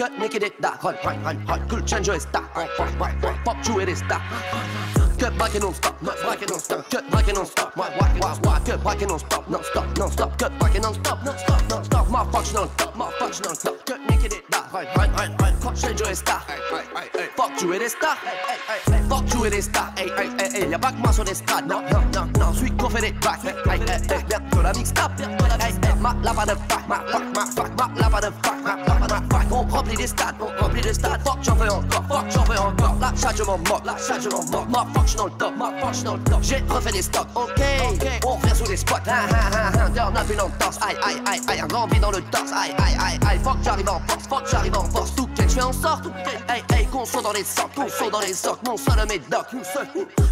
Cut 0.00 0.18
naked 0.18 0.42
it 0.42 0.58
da. 0.62 0.70
Hot, 0.80 0.96
hot, 1.04 1.16
hot, 1.16 1.36
hot. 1.46 1.60
Kılçenco 1.68 2.12
es 2.12 2.26
da 2.32 2.40
Pop 3.44 3.64
çuver 3.64 3.88
es 3.88 4.00
da 4.00 4.20
Get 5.20 5.36
back 5.36 5.54
and 5.54 5.62
non 5.62 5.74
stop, 5.74 6.02
back 6.02 6.40
and 6.40 6.50
non 6.50 6.58
stop. 6.58 6.88
Get 6.88 7.10
back 7.10 7.28
and 7.28 7.36
non 7.36 7.44
stop, 7.44 7.76
why, 7.76 7.90
why, 7.98 8.08
why, 8.20 8.38
why? 8.40 8.58
Get 8.64 8.82
back 8.82 9.02
and 9.02 9.10
non 9.10 9.18
stop, 9.18 9.46
non 9.50 9.62
stop, 9.62 9.98
non 9.98 10.10
stop. 10.10 10.38
Get 10.38 10.58
back 10.58 10.74
and 10.74 10.82
non 10.82 10.94
stop, 10.94 11.22
non 11.22 11.36
stop, 11.36 11.62
non 11.68 11.84
stop. 11.84 12.06
Motherfuckers 12.06 12.58
on 12.58 12.70
top, 12.76 12.96
motherfuckers 12.96 13.46
on 13.46 13.54
top. 13.54 13.84
Get 13.84 14.00
naked 14.08 14.32
it 14.32 14.50
that 14.50 14.64
hot, 14.72 14.86
hot, 14.86 15.10
hot, 15.10 15.40
hot. 15.40 15.54
Cool 15.60 15.72
change 15.74 16.00
your 16.00 16.14
style, 16.14 16.40
fuck 17.36 17.60
you 17.60 17.72
it 17.74 17.82
is. 17.82 17.94
Fuck 17.94 19.34
you 19.34 19.44
it 19.44 19.52
is 19.52 19.68
that. 19.68 19.98
Hey, 19.98 20.08
hey, 20.08 20.30
hey, 20.38 20.62
hey, 20.62 20.70
y'a 20.70 20.78
pas 20.78 20.92
que 20.92 20.96
moi 20.96 21.12
sur 21.12 21.24
les 21.24 21.34
stades, 21.34 21.66
non, 21.66 21.82
non, 21.92 22.00
non, 22.14 22.26
non. 22.38 22.52
Fait 22.90 23.02
des 23.02 23.12
bacs, 23.12 23.44
hey, 23.44 23.54
hey, 23.66 23.80
hey, 23.86 24.16
hey, 24.16 24.24
bientôt 24.26 24.62
la 24.62 24.72
mixtape. 24.72 25.12
Hey, 25.20 25.70
hey, 25.70 25.94
ma, 26.00 26.16
la 26.24 26.32
pas 26.32 26.46
de 26.46 26.54
fac, 26.68 26.88
ma, 26.88 26.96
ma, 27.12 27.18
ma, 27.18 27.46
fac, 27.46 27.70
ma, 27.78 28.00
la 28.00 28.08
pas 28.08 28.20
de 28.20 28.32
fac, 28.42 28.56
ma, 28.64 28.74
ma, 28.74 28.98
ma, 29.00 29.06
fac. 29.06 29.46
On 29.52 29.62
remplit 29.62 29.96
des 29.96 30.06
stades, 30.06 30.34
on 30.40 30.62
remplit 30.62 30.80
des 30.80 30.94
stades. 30.94 31.20
Fuck, 31.24 31.38
j'en 31.42 31.54
veux 31.54 31.70
encore, 31.70 32.04
fuck, 32.08 32.30
j'en 32.30 32.44
veux 32.44 32.58
encore. 32.58 32.96
La 33.00 33.12
chat, 33.14 33.36
je 33.36 33.42
m'en 33.44 33.58
moque, 33.58 33.84
la 33.84 33.96
chat, 33.96 34.18
je 34.18 34.28
m'en 34.28 34.44
moque. 34.46 34.68
Ma, 34.70 34.86
fuck, 34.92 35.06
j'suis 35.10 35.16
dans 35.16 35.26
le 35.26 35.32
top, 35.32 35.56
ma, 35.56 35.72
fuck, 35.80 36.02
dans 36.04 36.14
le 36.14 36.22
top. 36.22 36.38
J'ai 36.42 36.62
refait 36.68 36.92
des 36.92 37.02
stocks, 37.02 37.26
ok. 37.34 37.62
On 38.24 38.36
revient 38.36 38.54
sous 38.54 38.70
les 38.70 38.76
spots, 38.76 38.96
ah, 39.06 39.26
ah, 39.32 39.72
ah. 39.74 39.90
Turn 39.90 40.16
up 40.16 40.30
une 40.32 40.40
entorse, 40.40 40.78
aïe, 40.82 40.96
aïe, 41.02 41.22
aïe, 41.26 41.40
aïe. 41.48 41.60
Un 41.60 41.66
grand 41.66 41.88
dans 42.00 42.10
le 42.10 42.20
torse, 42.22 42.52
aïe, 42.52 42.74
aïe, 42.78 42.96
aïe, 43.00 43.18
aïe. 43.28 43.38
Fuck, 43.42 43.56
j'arrive 43.62 43.88
en 43.88 44.00
force, 44.06 44.28
fuck, 44.28 44.48
j'arrive 44.50 44.76
en 44.76 44.84
force. 44.84 45.14
Tout 45.14 45.28
quel, 45.34 45.48
j'fais 45.48 45.62
en 45.62 45.72
sorte, 45.72 46.04
tout. 46.04 46.12
Hey, 46.48 46.62
hey, 46.72 46.86
qu'on 46.86 47.04
soit 47.04 47.22
dans 47.22 47.32
les 47.32 47.44
socs, 47.44 47.74
qu'on 47.74 47.88
soit 47.88 48.10
dans 48.10 48.20
les 48.20 48.34
socs. 48.34 48.60
Mon 48.66 48.76
seul 48.76 49.06
médoc, 49.08 49.46
mon 49.52 49.64
seul. 49.64 49.88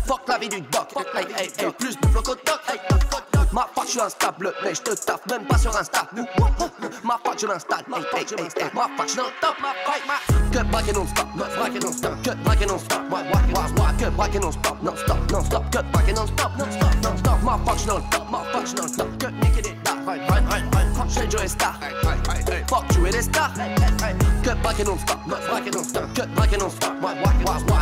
Fuck 0.07 0.21
la 0.29 0.39
vie 0.39 0.49
du 0.49 0.61
doc, 0.61 0.89
hey, 1.15 1.27
hey, 1.37 1.51
hey. 1.59 1.73
Plus 1.79 1.99
de 1.99 2.07
floc 2.09 2.29
au 2.29 2.35
doc, 2.35 2.61
hey, 2.69 2.81
doc, 2.89 3.28
Ma 3.51 3.67
fac, 3.75 3.87
je 3.87 3.91
suis 3.93 4.01
instable, 4.01 4.53
mais 4.63 4.75
je 4.75 4.83
te 4.83 4.91
taffe 4.91 5.27
même 5.31 5.45
pas 5.47 5.57
sur 5.57 5.75
Insta. 5.75 6.07
Ma 7.03 7.19
fac, 7.25 7.41
je 7.41 7.47
l'installe. 7.47 7.85
Ma 7.89 7.97
fac, 7.97 8.29
je 8.29 8.37
m'installe. 8.37 8.71
Ma 8.75 8.89
fac, 8.97 9.09
je 9.09 9.17
l'entends. 9.17 9.55
Ma 9.61 9.73
fac, 9.87 10.03
ma. 10.07 10.15
Que 10.53 10.65
braquer 10.71 10.93
non-stop. 10.93 11.27
Braquer 11.35 11.79
non-stop. 11.81 12.13
Que 12.23 12.31
braquer 12.45 12.67
non-stop. 12.67 13.03
Que 13.99 14.11
braquer 14.11 14.39
non-stop. 14.39 14.77
Non-stop. 14.83 15.33
Non-stop. 15.33 15.65
Que 15.71 15.79
braquer 15.93 16.13
non-stop. 16.13 16.51
Non-stop. 16.59 16.95
Non-stop. 17.03 17.43
Ma 17.43 17.59
fac, 17.65 17.79
je 17.79 17.87
dans. 17.87 18.01
Ma 18.31 18.45
fac, 18.53 18.67
je 18.67 18.75
dans 18.75 18.85
le 18.85 18.91
top. 18.91 19.19
Que 19.19 19.27
niquer 19.27 19.63
des 19.63 19.77
tas. 19.83 19.95
J'ai 21.09 21.31
Joe 21.31 21.47
Star. 21.47 21.79
Fuck, 22.69 22.85
tu 22.91 23.07
es 23.07 23.11
des 23.11 23.23
stars. 23.23 23.53
Que 24.43 24.55
braquer 24.63 24.85
non-stop. 24.85 25.19
Braquer 25.27 25.71
non-stop. 25.71 26.05
Que 26.15 26.27
braquer 26.27 26.59
non-stop. 26.59 26.93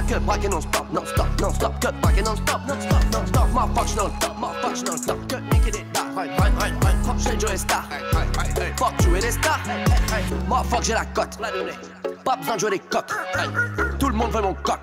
Que 0.09 0.18
braquer 0.20 0.48
non-stop. 0.48 0.87
Non-stop. 0.92 1.26
Non-stop. 1.40 1.72
Que 1.81 1.90
braquer 2.00 2.22
non-stop. 2.22 2.61
Non-stop. 2.68 3.05
Non-stop. 3.12 3.46
Ma 3.52 3.68
fac, 3.74 3.88
je 3.88 3.96
dans. 3.96 4.11
Ma 4.38 4.52
fac, 4.62 4.76
je 4.76 4.85
dans 4.85 4.92
le 4.92 5.00
top. 5.00 5.26
Que 5.26 5.56
making 5.57 5.81
it 5.81 5.92
dark. 5.92 6.07
Fuck, 7.05 7.19
j'ai 7.19 7.40
joué 7.40 7.57
star. 7.57 7.88
Fuck, 8.77 8.97
tu 8.99 9.16
es 9.16 9.21
des 9.21 9.31
stars. 9.31 9.61
Moi, 10.49 10.62
fuck, 10.69 10.83
j'ai 10.83 10.95
la 10.95 11.05
cote. 11.07 11.38
Pas 12.25 12.37
besoin 12.37 12.55
de 12.57 12.61
jouer 12.61 12.71
les 12.73 12.79
coques. 12.79 13.12
Tout 13.99 14.09
le 14.09 14.14
monde 14.14 14.33
veut 14.33 14.42
mon 14.42 14.55
coq. 14.55 14.79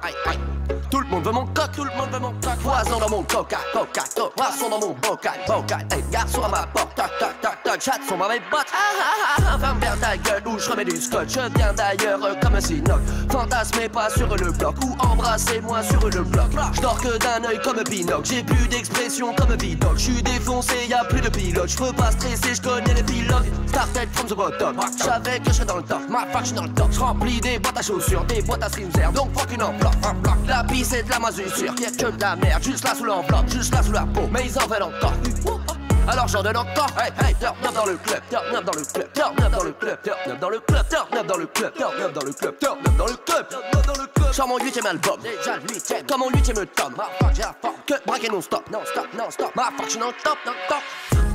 Tout 0.93 0.99
le 0.99 1.07
monde 1.07 1.25
veut 1.25 1.31
mon 1.31 1.47
coq. 1.47 1.71
Tout 1.75 1.85
le 1.85 1.89
monde 1.97 2.11
veut 2.11 2.19
mon 2.19 2.31
coq. 2.33 2.55
Poison 2.61 2.99
dans 2.99 3.09
mon 3.09 3.23
coca, 3.23 3.57
coca, 3.73 4.03
coca. 4.15 4.29
Poisson 4.35 4.69
dans 4.69 4.79
mon 4.79 4.93
bocal, 4.93 5.39
bocal. 5.47 5.87
Hey, 5.91 6.03
garçon 6.11 6.43
à 6.43 6.49
ma 6.49 6.67
porte. 6.67 6.93
Toc, 6.95 7.09
toc, 7.19 7.41
toc, 7.41 7.57
toc. 7.63 7.81
Chat 7.81 7.97
sur 8.07 8.15
ma 8.15 8.27
bottes. 8.27 8.67
Ah, 8.71 9.39
ah, 9.39 9.57
ah, 9.63 9.73
bien 9.73 9.95
ta 9.99 10.15
gueule 10.17 10.47
ou 10.47 10.59
je 10.59 10.69
remets 10.69 10.85
du 10.85 10.95
scotch. 11.01 11.29
Je 11.29 11.57
viens 11.57 11.73
d'ailleurs 11.73 12.23
euh, 12.23 12.35
comme 12.39 12.53
un 12.53 12.61
sinoc. 12.61 12.99
Fantasmez 13.31 13.89
pas 13.89 14.11
sur 14.11 14.27
le 14.37 14.51
bloc 14.51 14.75
ou 14.85 14.95
embrassez-moi 14.99 15.81
sur 15.81 16.07
le 16.07 16.21
bloc. 16.21 16.51
Je 16.73 16.81
dors 16.81 17.01
que 17.01 17.17
d'un 17.17 17.43
œil 17.49 17.59
comme 17.63 17.83
Pinoc. 17.83 18.25
J'ai 18.25 18.43
plus 18.43 18.67
d'expression 18.67 19.33
comme 19.33 19.55
Bidoc. 19.55 19.93
Je 19.95 20.03
suis 20.03 20.21
défoncé, 20.21 20.75
y 20.87 20.93
a 20.93 21.03
plus 21.05 21.21
de 21.21 21.29
pilote. 21.29 21.69
Je 21.69 21.77
peux 21.77 21.93
pas 21.93 22.11
stresser, 22.11 22.53
je 22.53 22.61
connais 22.61 22.93
les 22.93 23.01
pilotes. 23.01 23.45
Started 23.65 24.09
from 24.11 24.27
the 24.27 24.35
bottom. 24.35 24.79
Je 24.95 25.03
savais 25.03 25.39
que 25.39 25.51
je 25.51 25.63
dans 25.63 25.77
le 25.77 25.83
top. 25.83 26.07
Ma 26.07 26.27
fac, 26.27 26.53
dans 26.53 26.63
le 26.63 26.69
top. 26.69 26.91
Je 26.91 26.99
remplis 26.99 27.41
des 27.41 27.57
boîtes 27.57 27.79
à 27.79 27.81
chaussures, 27.81 28.23
des 28.25 28.43
boîtes 28.43 28.61
à 28.61 28.69
stringers. 28.69 29.11
Donc 29.15 29.33
fuck 29.35 29.51
une 29.51 29.63
enveloppe, 29.63 29.95
un 30.03 30.13
bloc. 30.13 30.35
C'est 30.83 31.03
de 31.03 31.09
la 31.09 31.19
moisissure. 31.19 31.73
Y'a 31.79 31.91
que 31.91 32.11
de 32.11 32.21
la 32.21 32.35
merde, 32.35 32.61
juste 32.61 32.83
là 32.83 32.93
sous 32.93 33.05
l'enveloppe, 33.05 33.49
juste 33.49 33.73
là 33.73 33.81
sous 33.81 33.93
la 33.93 34.05
peau. 34.05 34.27
Mais 34.31 34.45
ils 34.45 34.57
en 34.59 34.67
veulent 34.67 34.83
encore. 34.83 35.13
Alors 36.07 36.27
j'en 36.27 36.43
donne 36.43 36.57
encore, 36.57 36.89
hey, 36.99 37.11
hey, 37.25 37.35
turn 37.35 37.55
up 37.65 37.73
dans 37.73 37.85
le 37.85 37.95
club, 37.95 38.21
turn 38.29 38.55
up 38.55 38.65
dans 38.65 38.73
le 38.73 38.83
club, 38.83 39.07
turn 39.13 39.41
up 39.41 39.51
dans 39.51 39.63
le 39.63 39.71
club, 39.71 39.97
turn 40.03 40.31
up 40.31 40.39
dans 40.39 40.49
le 40.49 40.59
club, 40.59 40.87
turn 40.89 41.17
up 41.17 41.27
dans 41.27 41.37
le 41.37 41.45
club, 41.45 41.73
turn 41.73 42.03
up 42.03 42.13
dans 42.13 42.23
le 42.23 42.33
club, 42.33 42.59
turn 42.59 42.77
up 42.85 42.97
dans 42.97 43.05
le 43.05 43.15
club, 43.15 43.47
turn 43.49 43.63
up 43.73 43.85
dans 43.87 44.01
le 44.01 44.07
club. 44.07 44.33
Sur 44.33 44.47
mon 44.47 44.57
huitième 44.57 44.85
album, 44.85 45.19
déjà 45.21 45.55
le 45.55 45.61
huitième, 45.73 46.05
comme 46.05 46.19
mon 46.19 46.29
huitième 46.29 46.65
tome, 46.75 46.95
ma 46.97 47.05
fuck 47.19 47.35
j'ai 47.35 47.43
que 47.85 48.05
braquer 48.05 48.29
non 48.29 48.41
stop, 48.41 48.69
non 48.71 48.79
stop, 48.85 49.07
non 49.17 49.31
stop, 49.31 49.55
ma 49.55 49.63
fuck 49.77 49.87
j'suis 49.87 49.99
non 49.99 50.11
stop, 50.19 50.37
non 50.45 50.53
stop. 50.65 50.83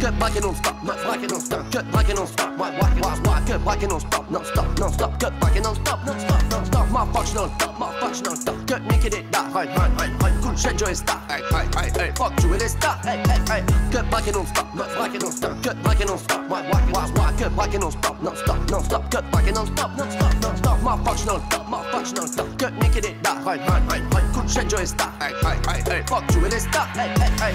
Que 0.00 0.10
braquer 0.12 0.40
non 0.40 0.54
stop, 0.54 0.74
ma 0.84 0.92
braquer 0.94 1.26
non 1.26 1.40
stop, 1.40 1.70
que 1.70 1.82
braquer 1.90 2.14
non 2.14 2.26
stop, 2.26 2.50
ouais, 2.58 2.66
ouais, 2.66 2.78
ouais, 2.78 3.30
ouais, 3.30 3.44
que 3.46 3.58
braquer 3.58 3.86
non 3.86 3.98
stop, 3.98 4.24
non 4.30 4.44
stop, 4.44 4.78
non 4.78 4.92
stop, 4.92 5.18
que 5.18 5.30
braquer 5.40 5.60
non 5.60 5.74
stop, 5.74 5.98
non 6.06 6.18
stop, 6.18 6.42
non 6.50 6.64
stop, 6.64 6.90
ma 6.90 7.06
fuck 7.12 7.24
j'suis 7.24 7.34
dans 7.34 7.44
le 7.44 7.50
top, 7.58 7.78
ma 7.78 7.86
fuck 8.00 8.12
j'suis 8.12 8.22
dans 8.22 8.32
le 8.32 8.38
top, 8.38 8.66
que 8.66 8.74
niquer 8.92 9.10
des 9.10 9.22
da, 9.32 9.40
right, 9.54 9.68
right, 9.76 9.90
right, 9.98 10.22
right, 10.22 10.40
cool 10.42 10.56
change 10.56 10.80
your 10.80 10.94
stop. 10.94 11.18
Hey, 11.28 11.42
hey, 11.50 11.66
hey, 11.76 11.90
hey, 11.98 12.12
fuck 12.16 12.32
with 12.50 12.62
it 12.62 12.68
stop. 12.70 13.04
Hey, 13.04 13.18
hey, 13.26 13.40
hey, 13.48 13.64
get 13.90 14.10
back 14.10 14.26
and 14.26 14.34
don't 14.34 14.46
stop, 14.58 14.76
get 14.76 14.94
back 14.98 15.14
and 15.14 15.32
stop, 15.32 15.62
get 15.62 15.82
back 15.82 16.00
and 16.00 16.20
stop. 16.20 16.48
Why, 16.48 16.62
why, 16.70 16.80
why, 16.90 17.10
why, 17.10 17.36
get 17.36 17.56
back 17.56 17.74
and 17.74 17.92
stop, 17.92 18.22
non 18.22 18.36
stop, 18.36 18.70
non 18.70 18.84
stop, 18.84 19.10
get 19.10 19.30
back 19.30 19.46
and 19.46 19.56
stop, 19.56 19.96
non 19.96 20.10
stop, 20.10 20.42
non 20.42 20.56
stop. 20.56 20.82
My 20.82 21.04
functional 21.04 21.40
stop, 21.40 21.68
my 21.68 21.90
functional 21.90 22.26
stop, 22.26 22.58
get 22.58 22.74
naked 22.74 23.04
it 23.04 23.22
that. 23.22 23.42
Hey, 23.44 23.58
hey, 23.58 23.80
hey, 23.88 24.00
hey, 24.12 24.32
good 24.34 24.48
change 24.48 24.72
your 24.72 24.86
stop. 24.86 25.22
Hey, 25.22 25.32
hey, 25.42 25.58
hey, 25.66 25.82
hey, 25.86 26.02
fuck 26.06 26.34
you 26.34 26.40
with 26.40 26.54
it 26.54 26.60
stop. 26.60 26.88
Hey, 26.88 27.08
hey, 27.18 27.52
hey. 27.52 27.54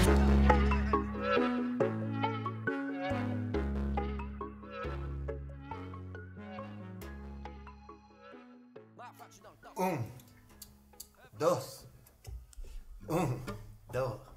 Un, 9.76 9.90
mm. 9.90 10.04
dos, 11.36 11.84
un, 13.08 13.40
dos. 13.92 14.33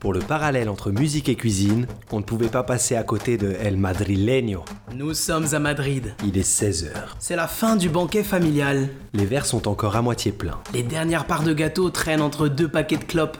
Pour 0.00 0.12
le 0.12 0.20
parallèle 0.20 0.68
entre 0.68 0.92
musique 0.92 1.28
et 1.28 1.34
cuisine, 1.34 1.88
on 2.12 2.18
ne 2.18 2.22
pouvait 2.22 2.48
pas 2.48 2.62
passer 2.62 2.94
à 2.94 3.02
côté 3.02 3.36
de 3.36 3.56
El 3.60 3.76
Madrileño. 3.76 4.64
Nous 4.94 5.12
sommes 5.12 5.52
à 5.54 5.58
Madrid. 5.58 6.14
Il 6.24 6.38
est 6.38 6.48
16h. 6.48 6.92
C'est 7.18 7.34
la 7.34 7.48
fin 7.48 7.74
du 7.74 7.88
banquet 7.88 8.22
familial. 8.22 8.90
Les 9.12 9.26
verres 9.26 9.46
sont 9.46 9.66
encore 9.66 9.96
à 9.96 10.02
moitié 10.02 10.30
pleins. 10.30 10.60
Les 10.72 10.84
dernières 10.84 11.26
parts 11.26 11.42
de 11.42 11.52
gâteau 11.52 11.90
traînent 11.90 12.22
entre 12.22 12.46
deux 12.46 12.68
paquets 12.68 12.96
de 12.96 13.04
clopes. 13.04 13.38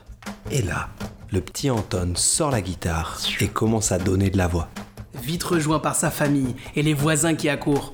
Et 0.51 0.63
là, 0.63 0.89
le 1.31 1.41
petit 1.41 1.71
Anton 1.71 2.15
sort 2.17 2.51
la 2.51 2.61
guitare 2.61 3.21
et 3.41 3.47
commence 3.47 3.93
à 3.93 3.99
donner 3.99 4.31
de 4.31 4.37
la 4.39 4.49
voix. 4.49 4.69
Vite 5.23 5.45
rejoint 5.45 5.79
par 5.79 5.95
sa 5.95 6.11
famille 6.11 6.57
et 6.75 6.83
les 6.83 6.95
voisins 6.95 7.37
qui 7.37 7.49
accourent. 7.49 7.93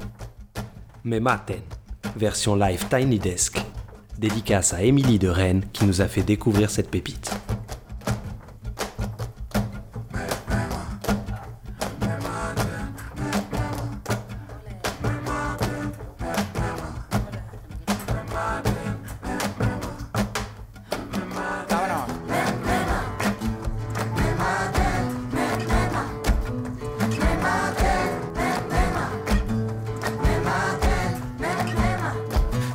Mais 1.05 1.21
Maten, 1.21 1.61
version 2.17 2.57
live 2.57 2.87
Tiny 2.89 3.19
Desk. 3.19 3.59
Dédicace 4.19 4.73
à 4.73 4.83
Émilie 4.83 5.19
de 5.19 5.29
Rennes 5.29 5.65
qui 5.75 5.85
nous 5.85 6.01
a 6.01 6.09
fait 6.09 6.23
découvrir 6.23 6.71
cette 6.71 6.91
pépite. 6.91 7.31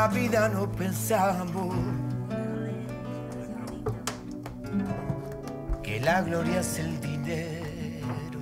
la 0.00 0.06
vida 0.06 0.48
no 0.48 0.70
pensamos 0.70 1.74
que 5.82 5.98
la 5.98 6.22
gloria 6.22 6.60
es 6.60 6.78
el 6.78 7.00
dinero. 7.00 8.40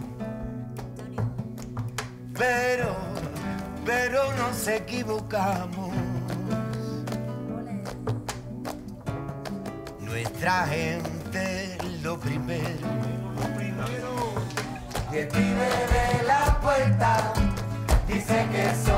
Pero, 2.35 2.95
pero 3.87 4.21
nos 4.35 4.69
equivocamos. 4.69 5.95
Nuestra 10.01 10.67
gente 10.67 11.79
lo 12.03 12.21
primero. 12.21 12.87
El 15.11 15.29
pibe 15.29 15.71
de 15.95 16.23
la 16.27 16.61
puerta 16.61 17.33
dice 18.07 18.47
que 18.53 18.75
somos 18.85 18.96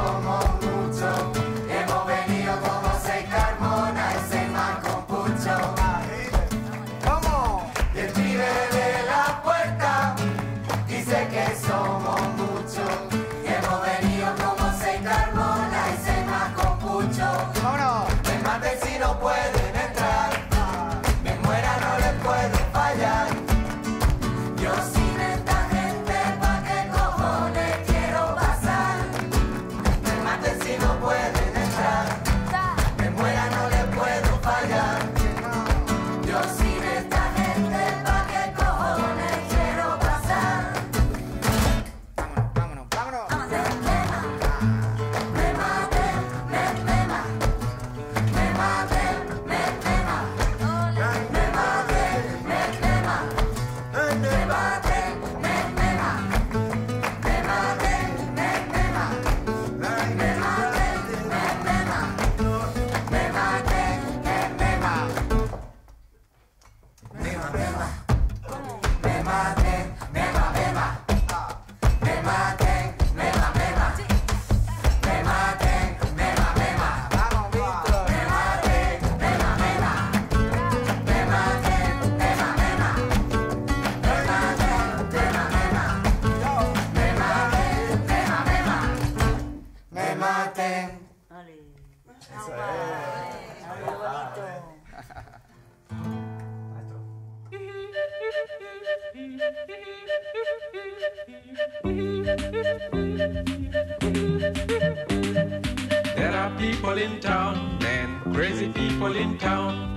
in 106.99 107.21
town, 107.21 107.79
man, 107.81 108.21
crazy 108.33 108.69
people 108.69 109.15
in 109.15 109.37
town. 109.39 109.95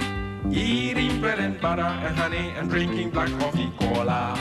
Eating 0.51 1.21
bread 1.21 1.39
and 1.39 1.59
butter 1.61 1.81
and 1.81 2.15
honey 2.15 2.49
and 2.57 2.69
drinking 2.69 3.09
black 3.09 3.29
coffee 3.39 3.71
cola. 3.79 4.37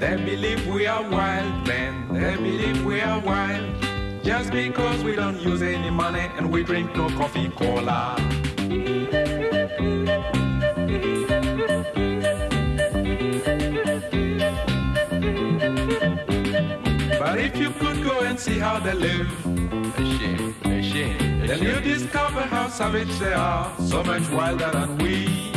They 0.00 0.16
believe 0.16 0.66
we 0.66 0.86
are 0.86 1.02
wild, 1.10 1.66
man. 1.66 2.08
They 2.12 2.36
believe 2.36 2.84
we 2.84 3.00
are 3.00 3.20
wild. 3.20 4.24
Just 4.24 4.50
because 4.50 5.04
we 5.04 5.14
don't 5.14 5.40
use 5.40 5.62
any 5.62 5.90
money 5.90 6.30
and 6.36 6.50
we 6.50 6.64
drink 6.64 6.96
no 6.96 7.08
coffee 7.10 7.50
cola. 7.50 8.16
And 18.36 18.42
see 18.42 18.58
how 18.58 18.78
they 18.78 18.92
live, 18.92 19.30
shame, 19.96 20.82
shame. 20.82 21.46
Then 21.46 21.62
you 21.62 21.80
discover 21.80 22.42
how 22.42 22.68
savage 22.68 23.18
they 23.18 23.32
are, 23.32 23.74
so 23.80 24.02
much 24.04 24.28
wilder 24.30 24.70
than 24.72 24.98
we. 24.98 25.52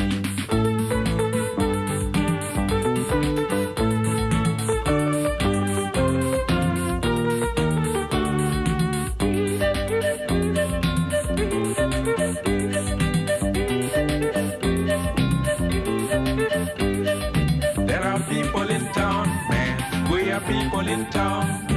There 17.88 18.04
are 18.04 18.20
people 18.30 18.70
in 18.70 18.86
town, 18.94 19.28
man. 19.50 20.12
We 20.12 20.32
are 20.32 20.40
people 20.40 20.88
in 20.88 21.06
town. 21.10 21.69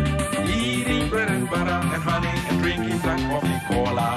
Drinking 2.62 2.98
black 2.98 3.20
coffee 3.28 3.60
cola. 3.68 4.08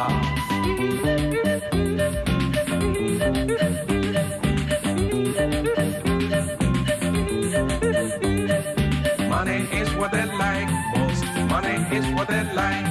Money 9.27 9.59
is 9.79 9.89
what 9.95 10.11
they 10.11 10.25
like 10.43 10.69
most. 10.95 11.25
Money 11.49 11.75
is 11.97 12.05
what 12.13 12.27
they 12.27 12.43
like. 12.53 12.85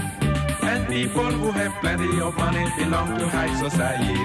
And 0.63 0.89
people 0.89 1.31
who 1.41 1.53
have 1.53 1.73
plenty 1.81 2.21
of 2.21 2.37
money 2.37 2.67
belong 2.77 3.17
to 3.21 3.29
high 3.29 3.55
society. 3.65 4.21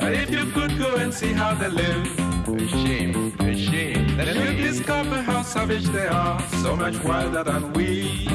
But 0.00 0.12
if 0.22 0.30
you 0.30 0.44
could 0.56 0.78
go 0.78 0.96
and 0.96 1.12
see 1.12 1.32
how 1.34 1.54
they 1.54 1.68
live, 1.68 2.33
a 2.46 2.68
shame, 2.68 3.32
a 3.40 3.56
shame. 3.56 4.16
Then 4.16 4.56
you 4.56 4.66
discover 4.66 5.22
how 5.22 5.42
savage 5.42 5.84
they 5.86 6.06
are, 6.06 6.40
so 6.62 6.76
much 6.76 7.02
wilder 7.02 7.42
than 7.42 7.72
we. 7.72 8.26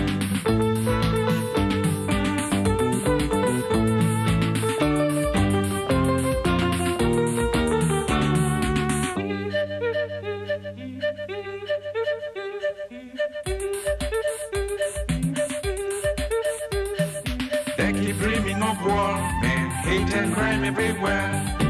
They 17.77 17.93
keep 17.93 18.17
dreaming 18.17 18.63
of 18.63 18.83
war, 18.83 19.17
man, 19.41 19.69
hate 19.83 20.13
and 20.15 20.33
crime 20.33 20.63
everywhere. 20.63 21.68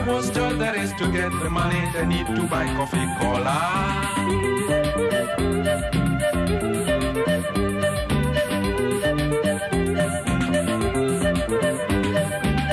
I 0.00 0.06
was 0.06 0.30
told 0.30 0.58
that 0.60 0.76
is 0.76 0.94
to 0.94 1.12
get 1.12 1.30
the 1.42 1.50
money 1.50 1.82
they 1.92 2.06
need 2.06 2.26
to 2.26 2.42
buy 2.48 2.64
coffee 2.74 3.06
cola. 3.20 3.58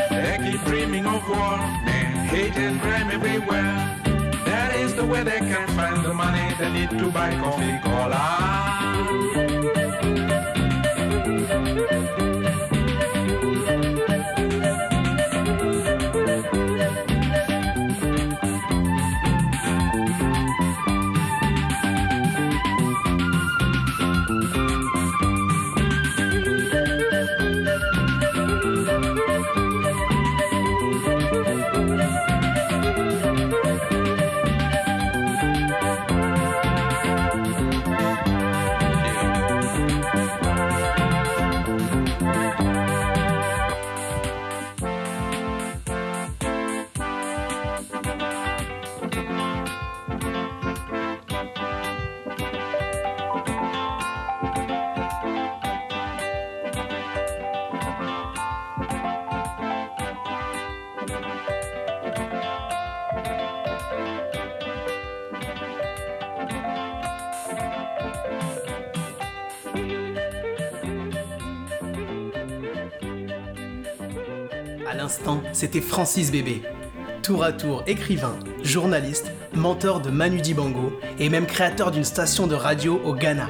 They 0.09 0.37
keep 0.45 0.63
dreaming 0.63 1.05
of 1.05 1.27
war, 1.27 1.57
man, 1.83 2.27
hate 2.29 2.55
and 2.55 2.79
crime 2.79 3.11
everywhere. 3.11 3.75
That 4.45 4.73
is 4.75 4.95
the 4.95 5.05
way 5.05 5.23
they 5.23 5.39
can 5.39 5.67
find 5.75 6.05
the 6.05 6.13
money 6.13 6.55
they 6.57 6.71
need 6.71 6.91
to 6.91 7.11
buy 7.11 7.35
coffee 7.41 7.77
À 11.89 12.06
Francis 75.81 76.31
Bébé. 76.31 76.61
Tour 77.23 77.43
à 77.43 77.51
tour 77.51 77.83
écrivain, 77.87 78.35
journaliste, 78.63 79.31
mentor 79.53 79.99
de 80.01 80.09
Manu 80.09 80.41
Dibango 80.41 80.93
et 81.19 81.29
même 81.29 81.45
créateur 81.45 81.91
d'une 81.91 82.03
station 82.03 82.47
de 82.47 82.55
radio 82.55 83.01
au 83.03 83.13
Ghana. 83.13 83.49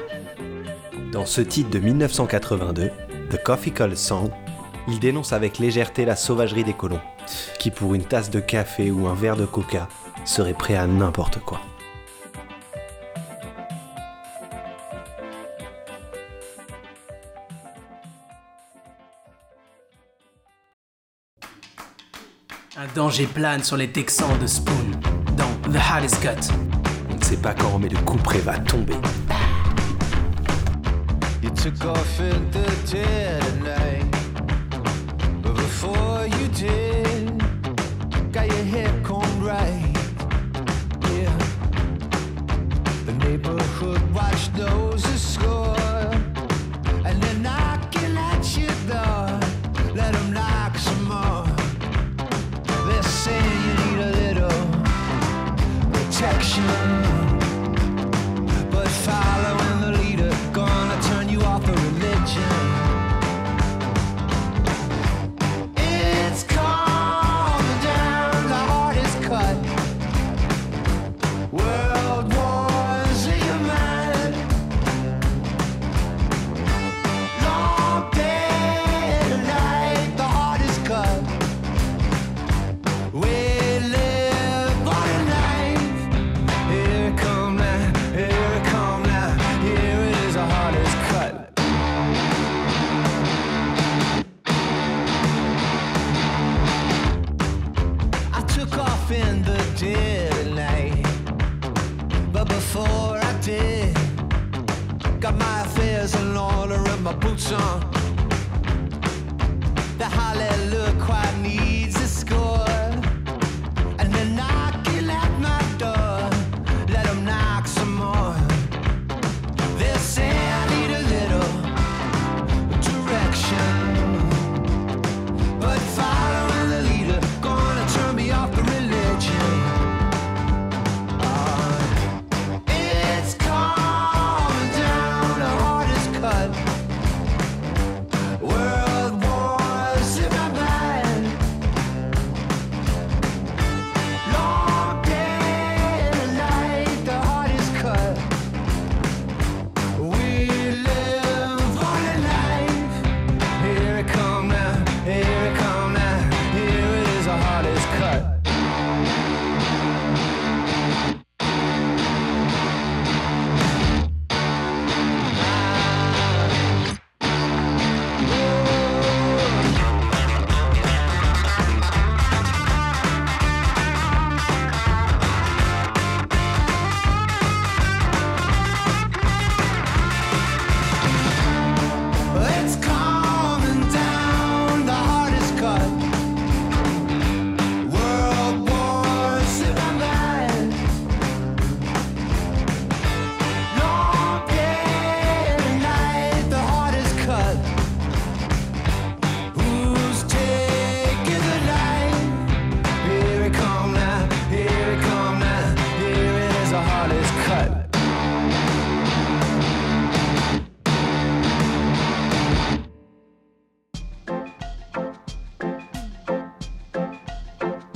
Dans 1.12 1.26
ce 1.26 1.40
titre 1.40 1.70
de 1.70 1.78
1982, 1.78 2.90
The 3.30 3.42
Coffee 3.42 3.72
Call 3.72 3.96
Song, 3.96 4.30
il 4.88 4.98
dénonce 5.00 5.32
avec 5.32 5.58
légèreté 5.58 6.04
la 6.04 6.16
sauvagerie 6.16 6.64
des 6.64 6.72
colons, 6.72 7.00
qui 7.58 7.70
pour 7.70 7.94
une 7.94 8.04
tasse 8.04 8.30
de 8.30 8.40
café 8.40 8.90
ou 8.90 9.06
un 9.06 9.14
verre 9.14 9.36
de 9.36 9.46
coca 9.46 9.88
seraient 10.24 10.54
prêts 10.54 10.76
à 10.76 10.86
n'importe 10.86 11.38
quoi. 11.40 11.60
Danger 22.94 23.26
plane 23.26 23.62
sur 23.62 23.76
les 23.76 23.88
Texans 23.88 24.38
de 24.40 24.46
Spoon 24.46 24.92
dans 25.36 25.70
The 25.72 25.76
Hardest 25.76 26.20
Cut. 26.20 26.52
On 27.10 27.16
ne 27.16 27.22
sait 27.22 27.36
pas 27.36 27.54
quand, 27.54 27.78
mais 27.78 27.88
le 27.88 27.98
coup 27.98 28.16
près 28.18 28.38
va 28.38 28.58
tomber. 28.58 28.94
You 31.42 31.50
took 31.50 31.84
off 31.84 32.20
in 32.20 32.50
the 32.50 32.90
dead 32.90 33.42
of 33.42 33.62
night. 33.62 34.04
But 35.42 35.54
before 35.54 36.26
you 36.26 36.48
did, 36.48 37.42
got 38.32 38.48
your 38.48 38.64
hair 38.64 38.90
combed 39.02 39.42
right. 39.42 39.96
Yeah. 41.12 41.36
The 43.06 43.12
neighborhood 43.24 44.00
watch 44.14 44.50
knows 44.56 45.02
the 45.02 45.18
score. 45.18 45.77
before 102.68 103.16
I 103.16 103.32
did. 103.40 103.94
Got 105.20 105.38
my 105.38 105.62
affairs 105.62 106.14
in 106.14 106.36
order 106.36 106.74
and 106.74 107.02
my 107.02 107.14
boots 107.14 107.50
on. 107.50 107.80
The 109.96 110.04
hallelujah 110.04 110.94
choir. 111.00 111.27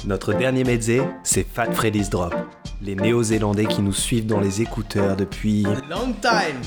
Notre 0.04 0.32
dernier 0.32 0.64
mezzé, 0.64 1.00
c'est 1.22 1.46
Fat 1.46 1.70
Freddy's 1.70 2.10
Drop. 2.10 2.34
Les 2.82 2.96
Néo-Zélandais 2.96 3.66
qui 3.66 3.82
nous 3.82 3.92
suivent 3.92 4.26
dans 4.26 4.40
les 4.40 4.60
écouteurs 4.60 5.14
depuis... 5.14 5.62
Long 5.88 6.12
time 6.20 6.60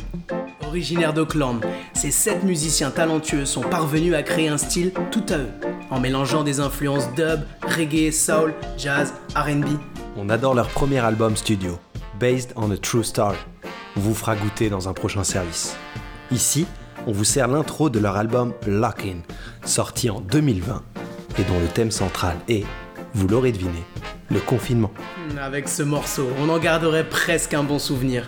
Originaires 0.66 1.14
d'Auckland, 1.14 1.60
ces 1.94 2.12
sept 2.12 2.44
musiciens 2.44 2.92
talentueux 2.92 3.46
sont 3.46 3.62
parvenus 3.62 4.14
à 4.14 4.24
créer 4.24 4.48
un 4.48 4.58
style 4.58 4.94
tout 5.12 5.26
à 5.30 5.38
eux, 5.38 5.50
en 5.90 6.00
mélangeant 6.00 6.44
des 6.44 6.62
influences 6.62 7.14
dub, 7.14 7.42
reggae, 7.62 8.12
soul, 8.12 8.54
jazz, 8.78 9.14
RB. 9.36 9.66
On 10.16 10.30
adore 10.30 10.54
leur 10.54 10.70
premier 10.70 11.00
album 11.00 11.36
studio, 11.36 11.78
Based 12.20 12.54
on 12.56 12.72
a 12.72 12.78
True 12.78 13.04
Story. 13.04 13.38
On 13.98 14.00
vous 14.00 14.16
fera 14.16 14.38
goûter 14.38 14.70
dans 14.70 14.88
un 14.88 14.94
prochain 14.94 15.26
service. 15.26 15.76
Ici, 16.32 16.66
on 17.06 17.12
vous 17.12 17.26
sert 17.26 17.50
l'intro 17.50 17.90
de 17.90 18.00
leur 18.00 18.16
album 18.16 18.54
Lock-In, 18.66 19.18
sorti 19.66 20.10
en 20.10 20.22
2020, 20.22 20.82
et 21.38 21.44
dont 21.44 21.60
le 21.60 21.68
thème 21.68 21.92
central 21.92 22.38
est, 22.48 22.66
vous 23.16 23.30
l'aurez 23.30 23.54
deviné, 23.54 23.82
le 24.30 24.42
confinement. 24.42 24.92
Avec 25.40 25.70
ce 25.70 25.84
morceau, 25.84 26.28
on 26.38 26.50
en 26.50 26.60
garderait 26.60 27.08
presque 27.08 27.54
un 27.54 27.64
bon 27.64 27.80
souvenir. 27.80 28.28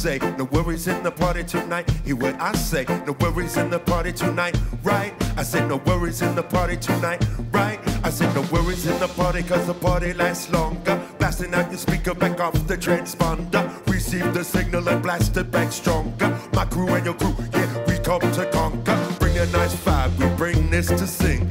Say. 0.00 0.18
No 0.38 0.44
worries 0.44 0.88
in 0.88 1.02
the 1.02 1.10
party 1.10 1.44
tonight, 1.44 1.90
hear 2.06 2.16
what 2.16 2.34
I 2.40 2.52
say. 2.54 2.86
No 3.06 3.14
worries 3.20 3.58
in 3.58 3.68
the 3.68 3.78
party 3.78 4.12
tonight, 4.12 4.56
right? 4.82 5.12
I 5.36 5.42
said 5.42 5.68
no 5.68 5.76
worries 5.76 6.22
in 6.22 6.34
the 6.34 6.42
party 6.42 6.78
tonight, 6.78 7.22
right? 7.52 7.78
I 8.02 8.08
said 8.08 8.34
no 8.34 8.40
worries 8.50 8.86
in 8.86 8.98
the 8.98 9.08
party 9.08 9.42
cause 9.42 9.66
the 9.66 9.74
party 9.74 10.14
lasts 10.14 10.50
longer. 10.50 10.98
Blasting 11.18 11.52
out 11.52 11.70
your 11.70 11.78
speaker 11.78 12.14
back 12.14 12.40
off 12.40 12.54
the 12.66 12.78
transponder. 12.78 13.62
Receive 13.88 14.32
the 14.32 14.42
signal 14.42 14.88
and 14.88 15.02
blast 15.02 15.36
it 15.36 15.50
back 15.50 15.70
stronger. 15.70 16.34
My 16.54 16.64
crew 16.64 16.88
and 16.88 17.04
your 17.04 17.14
crew, 17.14 17.36
yeah, 17.52 17.84
we 17.86 17.98
come 17.98 18.22
to 18.22 18.46
conquer. 18.52 18.96
Bring 19.18 19.36
a 19.36 19.44
nice 19.46 19.74
vibe, 19.84 20.16
we 20.18 20.34
bring 20.36 20.70
this 20.70 20.86
to 20.86 21.06
sing. 21.06 21.49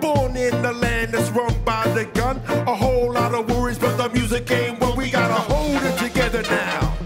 Born 0.00 0.36
in 0.36 0.62
the 0.62 0.72
land 0.72 1.12
that's 1.12 1.30
run 1.30 1.54
by 1.64 1.86
the 1.88 2.04
gun. 2.04 2.36
A 2.66 2.74
whole 2.74 3.12
lot 3.12 3.34
of 3.34 3.48
worries, 3.50 3.78
but 3.78 3.96
the 3.96 4.08
music 4.10 4.50
ain't 4.50 4.80
what 4.80 4.96
we 4.96 5.10
gotta 5.10 5.34
hold 5.34 5.82
it 5.82 5.98
together 5.98 6.42
now. 6.42 6.96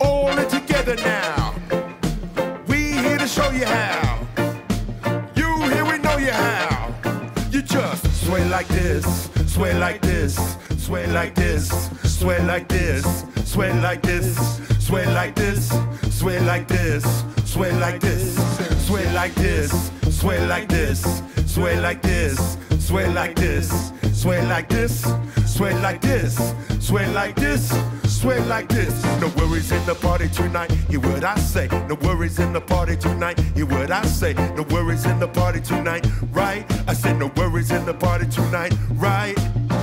All 0.00 0.36
it 0.38 0.48
together 0.48 0.96
now. 0.96 1.54
We 2.68 2.92
here 2.92 3.18
to 3.18 3.28
show 3.28 3.50
you 3.50 3.66
how. 3.66 4.18
You 5.34 5.48
here, 5.70 5.84
we 5.84 5.98
know 5.98 6.16
you 6.16 6.32
how. 6.32 6.94
You 7.50 7.62
just 7.62 8.26
sway 8.26 8.44
like 8.48 8.68
this, 8.68 9.30
sway 9.46 9.74
like 9.78 10.00
this, 10.02 10.56
sway 10.76 11.06
like 11.06 11.34
this, 11.34 11.90
sway 12.04 12.42
like 12.42 12.68
this, 12.68 13.04
sway 13.44 13.72
like 13.80 14.02
this, 14.02 14.36
sway 14.78 15.06
like 15.06 15.34
this, 15.34 15.70
sway 16.10 16.40
like 16.40 16.68
this, 16.68 17.24
sway 17.56 17.72
like 17.72 18.00
this, 18.00 18.86
sway 18.86 19.10
like 19.14 19.34
this, 19.34 19.90
sway 20.10 20.46
like 20.46 20.68
this, 20.68 21.22
sway 21.46 21.80
like 21.80 22.02
this, 22.02 22.58
sway 22.78 23.08
like 23.08 23.34
this, 23.34 23.92
sway 24.12 24.42
like 24.44 24.68
this, 24.68 25.06
sway 25.48 25.74
like 25.80 26.02
this, 26.02 26.54
sway 26.86 27.06
like 27.14 27.34
this, 27.34 27.72
sway 28.04 28.40
like 28.40 28.68
this. 28.68 28.92
No 29.22 29.32
worries 29.38 29.72
in 29.72 29.82
the 29.86 29.94
party 29.94 30.28
tonight. 30.28 30.70
Hear 30.90 31.00
what 31.00 31.24
I 31.24 31.34
say. 31.36 31.66
No 31.88 31.94
worries 31.94 32.38
in 32.38 32.52
the 32.52 32.60
party 32.60 32.94
tonight. 32.94 33.40
Hear 33.54 33.64
what 33.64 33.90
I 33.90 34.04
say. 34.04 34.34
No 34.34 34.62
worries 34.64 35.06
in 35.06 35.18
the 35.18 35.28
party 35.28 35.62
tonight. 35.62 36.06
Right? 36.32 36.62
I 36.86 36.92
said 36.92 37.18
no 37.18 37.32
worries 37.36 37.70
in 37.70 37.86
the 37.86 37.94
party 37.94 38.26
tonight. 38.26 38.74
Right? 38.90 39.34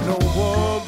No 0.05 0.19
worries. 0.38 0.83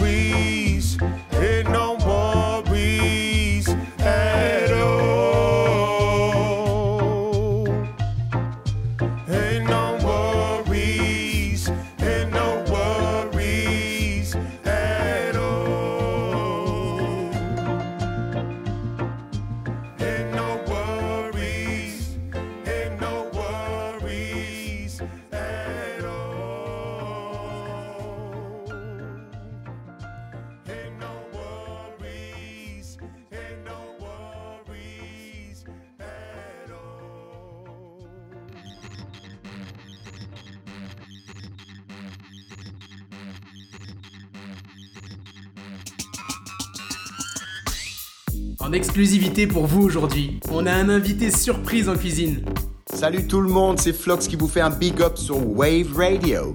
Exclusivité 48.95 49.45
pour 49.45 49.67
vous 49.67 49.81
aujourd'hui, 49.81 50.39
on 50.49 50.65
a 50.65 50.71
un 50.71 50.87
invité 50.87 51.29
surprise 51.29 51.89
en 51.89 51.97
cuisine. 51.97 52.45
Salut 52.93 53.27
tout 53.27 53.41
le 53.41 53.49
monde, 53.49 53.77
c'est 53.77 53.91
Flox 53.91 54.25
qui 54.25 54.37
vous 54.37 54.47
fait 54.47 54.61
un 54.61 54.69
big 54.69 55.01
up 55.01 55.17
sur 55.17 55.35
Wave 55.35 55.93
Radio. 55.93 56.53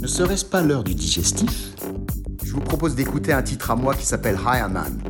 Ne 0.00 0.06
serait-ce 0.06 0.44
pas 0.44 0.62
l'heure 0.62 0.84
du 0.84 0.94
digestif? 0.94 1.70
Je 2.44 2.52
vous 2.52 2.60
propose 2.60 2.94
d'écouter 2.94 3.32
un 3.32 3.42
titre 3.42 3.72
à 3.72 3.74
moi 3.74 3.92
qui 3.96 4.06
s'appelle 4.06 4.38
Higher 4.46 4.68
Man, 4.70 5.02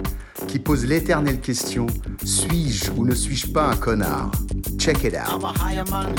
qui 0.49 0.59
pose 0.59 0.87
l'éternelle 0.87 1.39
question 1.43 1.87
suis-je 2.25 2.93
ou 2.93 3.05
ne 3.05 3.15
suis-je 3.15 3.49
pas 3.49 3.67
un 3.67 3.77
connard? 3.77 4.31
Check 4.79 5.05
it 5.05 5.13
out. 5.13 5.29
I'm 5.29 5.45
a 5.45 5.53
higher 5.53 5.85
man. 5.91 6.15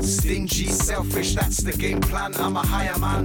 Stingy, 0.00 0.66
selfish, 0.66 1.36
that's 1.36 1.62
the 1.62 1.78
game 1.78 2.00
plan. 2.00 2.32
I'm 2.34 2.56
a 2.56 2.64
higher 2.64 2.98
man. 2.98 3.22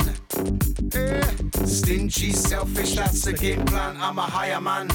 Eh. 0.95 1.21
Stingy, 1.65 2.31
selfish, 2.31 2.95
that's 2.95 3.21
the 3.21 3.33
game 3.33 3.65
plan. 3.65 3.97
I'm 3.99 4.17
a 4.17 4.21
higher 4.21 4.61
man. 4.61 4.89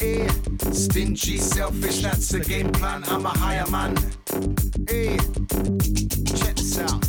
Eh. 0.00 0.28
Stingy, 0.72 1.38
selfish, 1.38 2.02
that's 2.02 2.28
the 2.30 2.40
game 2.40 2.72
plan. 2.72 3.04
I'm 3.08 3.26
a 3.26 3.30
higher 3.30 3.66
man. 3.70 3.96
Eh. 4.88 5.18
Check 6.38 6.56
this 6.56 6.78
out. 6.78 7.06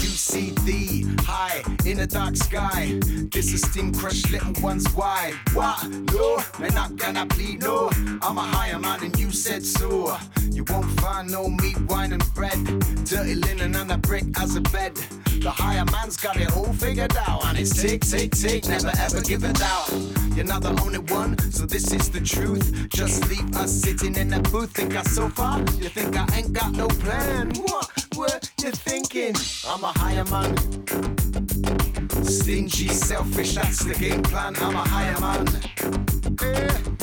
You 0.00 0.12
see 0.16 0.50
the 0.64 1.22
high 1.22 1.62
in 1.84 1.98
the 1.98 2.06
dark 2.06 2.36
sky. 2.36 2.98
This 3.30 3.52
is 3.52 3.62
steam 3.62 3.92
crush 3.92 4.30
little 4.30 4.54
ones 4.62 4.86
why? 4.94 5.34
What? 5.52 5.86
No, 6.12 6.38
they're 6.58 6.70
not 6.70 6.96
gonna 6.96 7.26
bleed. 7.26 7.62
No, 7.62 7.90
I'm 8.22 8.38
a 8.38 8.42
higher 8.42 8.78
man 8.78 9.04
and 9.04 9.18
you 9.18 9.30
said 9.30 9.64
so. 9.64 10.16
You 10.50 10.64
won't 10.64 10.90
find 11.00 11.30
no 11.30 11.48
meat, 11.48 11.78
wine 11.88 12.12
and 12.12 12.34
bread. 12.34 12.58
Dirty 13.04 13.34
linen 13.34 13.76
and 13.76 13.92
a 13.92 13.98
brick 13.98 14.24
as 14.40 14.56
a 14.56 14.60
bed. 14.62 14.98
The 15.40 15.50
higher 15.50 15.84
man's 15.86 16.16
got 16.16 16.36
it 16.40 16.54
all 16.56 16.72
figured 16.72 17.16
out, 17.16 17.44
and 17.46 17.58
it's 17.58 17.80
take, 17.80 18.00
take, 18.00 18.32
take, 18.32 18.68
never 18.68 18.90
ever 18.98 19.20
give 19.20 19.44
it 19.44 19.60
out. 19.62 19.90
You're 20.34 20.44
not 20.44 20.62
the 20.62 20.78
only 20.82 20.98
one, 20.98 21.38
so 21.52 21.66
this 21.66 21.92
is 21.92 22.10
the 22.10 22.20
truth. 22.20 22.88
Just 22.88 23.28
leave 23.28 23.54
us 23.56 23.70
sitting 23.70 24.16
in 24.16 24.28
the 24.28 24.40
booth. 24.50 24.72
Think 24.72 24.96
I 24.96 25.02
so 25.02 25.28
far? 25.28 25.60
You 25.60 25.88
think 25.88 26.16
I 26.16 26.26
ain't 26.36 26.52
got 26.52 26.72
no 26.72 26.88
plan? 26.88 27.52
What? 27.54 28.06
What 28.14 28.50
you 28.62 28.70
thinking? 28.70 29.34
I'm 29.66 29.84
a 29.84 29.92
higher 29.96 30.24
man. 30.24 31.85
Stingy, 32.10 32.88
selfish, 32.88 33.54
that's 33.54 33.84
the 33.84 33.94
game 33.94 34.22
plan. 34.22 34.54
I'm 34.58 34.74
a 34.74 34.88
higher 34.88 35.18
man. 35.20 35.46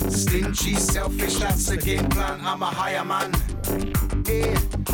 Stingy, 0.09 0.75
selfish, 0.75 1.35
that's 1.35 1.65
the 1.67 1.77
game 1.77 2.09
plan. 2.09 2.39
I'm 2.43 2.61
a 2.61 2.65
higher 2.65 3.03
man. 3.03 3.33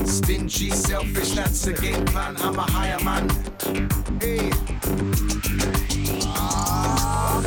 Stingy, 0.06 0.70
selfish, 0.72 1.32
that's 1.32 1.66
the 1.66 1.74
game 1.74 2.06
plan. 2.06 2.36
I'm 2.40 2.58
a 2.58 2.62
higher 2.62 3.00
man. 3.04 3.30
Eh. 4.22 4.50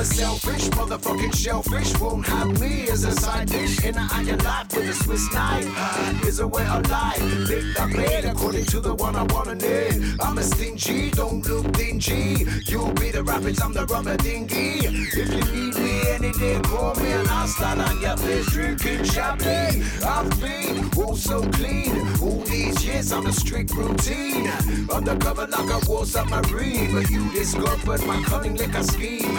A 0.03 0.05
selfish 0.05 0.68
motherfucking 0.70 1.32
shellfish. 1.32 1.96
Won't 2.00 2.26
have 2.26 2.61
me 2.61 2.88
as 2.88 3.05
a 3.05 3.12
side 3.12 3.46
dish 3.48 3.84
in 3.84 3.96
a 3.96 4.09
iron 4.11 4.38
life 4.38 4.66
with 4.74 4.88
a 4.88 4.94
Swiss 4.94 5.32
knife. 5.32 6.26
Is 6.26 6.40
a 6.40 6.48
way 6.48 6.66
of 6.66 6.90
life. 6.90 7.20
Pick 7.46 7.62
the 7.76 7.88
blade 7.92 8.24
according 8.24 8.64
to 8.64 8.80
the 8.80 8.94
one 8.94 9.14
I 9.14 9.22
wanna 9.32 9.55
need. 9.55 10.20
I'm 10.20 10.38
a 10.38 10.42
stingy, 10.42 11.12
don't 11.12 11.46
look 11.46 11.70
dingy. 11.70 12.44
You'll 12.66 12.92
be 12.94 13.12
the 13.12 13.22
rapids, 13.22 13.62
I'm 13.62 13.72
the 13.72 13.86
rubber 13.86 14.16
dinghy. 14.16 14.80
If 14.80 15.14
you 15.14 15.53
need 15.53 15.76
me 15.76 16.00
any 16.11 16.32
day, 16.32 16.61
call 16.64 16.96
me 16.96 17.12
and 17.12 17.28
I'll 17.28 17.46
stand 17.46 17.80
on 17.80 18.00
your 18.00 18.16
place 18.16 18.46
drinking 18.46 19.05
champagne. 19.05 19.84
I've 20.05 20.28
been 20.40 20.90
oh 20.96 21.14
so 21.14 21.48
clean. 21.50 21.96
All 22.20 22.40
these 22.40 22.84
years 22.84 23.12
on 23.12 23.28
a 23.28 23.32
strict 23.32 23.70
routine. 23.74 24.48
Undercover 24.90 25.46
like 25.46 25.70
a 25.70 25.88
war 25.88 26.05
submarine. 26.07 26.92
But 26.92 27.09
you 27.09 27.30
discovered 27.30 28.05
my 28.05 28.20
cunning 28.24 28.57
liquor 28.57 28.82
scheme. 28.82 29.38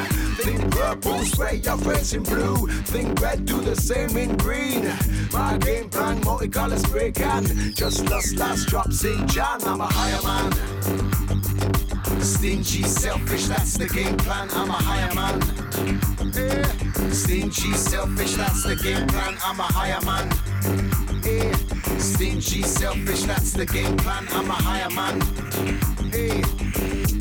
Purple, 0.71 1.19
spray 1.19 1.57
your 1.57 1.77
face 1.77 2.13
in 2.13 2.23
blue. 2.23 2.67
Think 2.83 3.19
red, 3.21 3.45
do 3.45 3.61
the 3.61 3.75
same 3.75 4.15
in 4.17 4.35
green. 4.37 4.91
My 5.31 5.57
game 5.57 5.89
plan, 5.89 6.21
multicolor 6.21 6.79
spray 6.79 7.11
can. 7.11 7.45
Just 7.73 8.09
lost 8.09 8.35
last 8.37 8.67
drops 8.67 9.03
in 9.03 9.27
Jan. 9.27 9.63
I'm 9.63 9.81
a 9.81 9.87
higher 9.87 10.21
man. 10.23 10.51
Stingy, 12.21 12.83
selfish, 12.83 13.47
that's 13.47 13.77
the 13.77 13.87
game 13.87 14.17
plan. 14.17 14.47
I'm 14.51 14.69
a 14.69 14.73
higher 14.73 15.13
man. 15.13 15.41
Eh. 16.37 17.11
Stingy, 17.11 17.73
selfish, 17.73 18.33
that's 18.35 18.63
the 18.63 18.75
game 18.75 19.07
plan. 19.07 19.37
I'm 19.43 19.59
a 19.59 19.63
higher 19.63 20.01
man. 20.05 20.29
Eh. 21.25 21.53
Stingy, 21.97 22.61
selfish, 22.63 23.23
that's 23.23 23.53
the 23.53 23.65
game 23.65 23.97
plan. 23.97 24.27
I'm 24.31 24.49
a 24.49 24.53
higher 24.53 24.89
man. 24.89 25.21
Eh. 26.13 27.12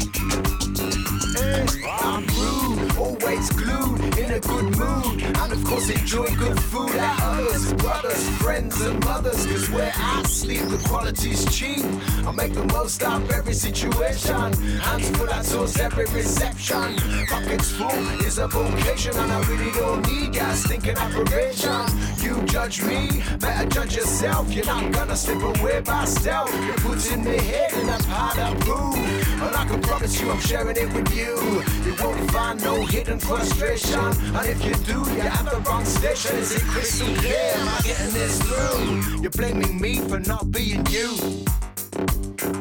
Glued, 3.41 4.19
in 4.19 4.31
a 4.33 4.41
good 4.41 4.77
mood, 4.77 5.23
and 5.23 5.53
of 5.53 5.65
course 5.65 5.89
enjoy 5.89 6.27
good 6.37 6.59
food 6.61 6.95
at 6.97 7.23
others, 7.23 7.73
brothers, 7.75 8.29
friends, 8.39 8.81
and 8.81 9.03
mothers. 9.05 9.47
Cause 9.47 9.71
where 9.71 9.93
I 9.97 10.23
sleep, 10.25 10.61
the 10.69 10.77
quality's 10.89 11.45
cheap. 11.57 11.85
I 12.27 12.33
make 12.33 12.53
the 12.53 12.65
most 12.65 13.03
out 13.03 13.23
of 13.23 13.31
every 13.31 13.55
situation. 13.55 14.53
Hands 14.81 15.11
full, 15.17 15.31
I 15.31 15.43
toast 15.43 15.81
every 15.81 16.05
reception. 16.07 16.97
Pockets 17.29 17.71
full 17.73 18.27
is 18.27 18.39
a 18.39 18.49
vocation, 18.49 19.17
and 19.17 19.33
I 19.33 19.41
really 19.49 19.73
don't 19.73 20.07
need 20.07 20.33
gas 20.33 20.67
thinking 20.67 20.97
approbation. 20.97 21.87
You 22.19 22.43
judge 22.45 22.83
me, 22.83 23.23
better 23.39 23.69
judge 23.69 23.97
yourself. 23.97 24.53
You're 24.53 24.67
not 24.67 24.93
gonna 24.93 25.17
slip 25.17 25.43
away 25.43 25.81
by 25.81 26.05
stealth. 26.05 26.53
You're 26.67 26.75
putting 26.77 27.25
me 27.25 27.37
head 27.39 27.73
in 27.75 27.89
a 27.89 27.99
pot 27.99 28.39
of 28.39 28.61
poo. 28.61 28.95
And 28.95 29.57
I 29.57 29.65
can 29.65 29.81
promise 29.81 30.21
you 30.21 30.31
I'm 30.31 30.41
sharing 30.41 30.77
it 30.77 30.93
with 30.93 31.15
you. 31.17 31.63
You 31.85 31.95
won't 32.01 32.31
find 32.31 32.63
no 32.63 32.85
hidden 32.85 33.19
frustration. 33.23 34.01
And 34.37 34.47
if 34.49 34.65
you 34.65 34.75
do, 34.85 34.99
you're 35.13 35.23
at 35.23 35.45
the 35.45 35.59
wrong 35.67 35.85
station. 35.85 36.37
Is 36.37 36.53
it 36.57 36.63
crystal 36.63 37.07
clear? 37.17 37.53
Am 37.57 37.69
I 37.69 37.81
getting 37.83 38.13
this 38.13 38.41
through? 38.43 39.21
You're 39.21 39.31
blaming 39.31 39.81
me 39.81 39.97
for 39.97 40.19
not 40.19 40.51
being 40.51 40.85
you. 40.87 41.11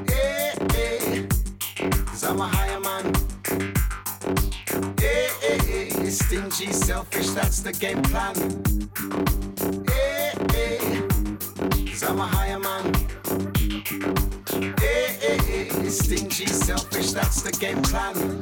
Yeah, 0.09 0.53
yeah. 0.76 1.28
Cause 2.05 2.24
I'm 2.24 2.39
a 2.39 2.47
higher 2.47 2.80
man. 2.80 3.14
Yeah, 5.01 5.30
yeah, 5.43 5.64
yeah. 5.68 6.09
Stingy, 6.09 6.72
selfish, 6.74 7.30
that's 7.30 7.62
the 7.62 7.74
game 7.74 8.01
plan. 8.03 8.36
Yeah, 9.88 10.34
yeah. 10.53 11.91
Cause 11.91 12.03
I'm 12.03 12.20
a 12.20 12.28
higher 12.28 12.59
man. 12.59 12.93
Yeah, 14.82 15.09
yeah, 15.24 15.38
yeah. 15.49 15.89
Stingy, 15.89 16.47
selfish, 16.47 17.12
that's 17.12 17.41
the 17.41 17.51
game 17.51 17.82
plan. 17.82 18.41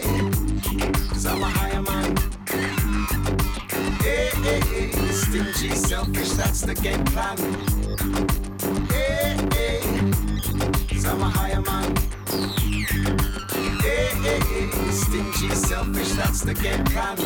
Cause 0.00 1.26
I'm 1.26 1.42
a 1.42 1.46
higher 1.46 1.82
man. 1.82 2.16
Yeah, 4.02 4.30
yeah, 4.42 4.60
yeah, 4.72 5.10
stingy, 5.12 5.70
selfish, 5.74 6.30
that's 6.30 6.62
the 6.62 6.74
game 6.74 7.04
plan. 7.04 7.38
Yeah, 8.90 9.36
yeah, 9.54 9.80
cause 10.88 11.04
I'm 11.04 11.22
a 11.22 11.30
higher 11.30 11.60
man. 11.60 11.94
Yeah, 13.84 14.10
yeah, 14.24 14.40
yeah, 14.50 14.90
stingy, 14.90 15.54
selfish, 15.54 16.12
that's 16.12 16.40
the 16.42 16.54
game 16.54 16.84
plan. 16.84 17.16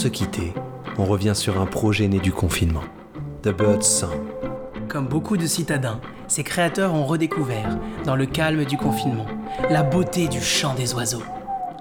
Se 0.00 0.08
quitter, 0.08 0.54
on 0.96 1.04
revient 1.04 1.34
sur 1.34 1.60
un 1.60 1.66
projet 1.66 2.08
né 2.08 2.20
du 2.20 2.32
confinement. 2.32 2.84
The 3.42 3.50
Bird's 3.50 3.86
Song. 3.86 4.16
Comme 4.88 5.06
beaucoup 5.06 5.36
de 5.36 5.46
citadins, 5.46 6.00
ses 6.26 6.42
créateurs 6.42 6.94
ont 6.94 7.04
redécouvert, 7.04 7.76
dans 8.06 8.16
le 8.16 8.24
calme 8.24 8.64
du 8.64 8.78
confinement, 8.78 9.26
la 9.68 9.82
beauté 9.82 10.26
du 10.26 10.40
chant 10.40 10.72
des 10.72 10.94
oiseaux. 10.94 11.22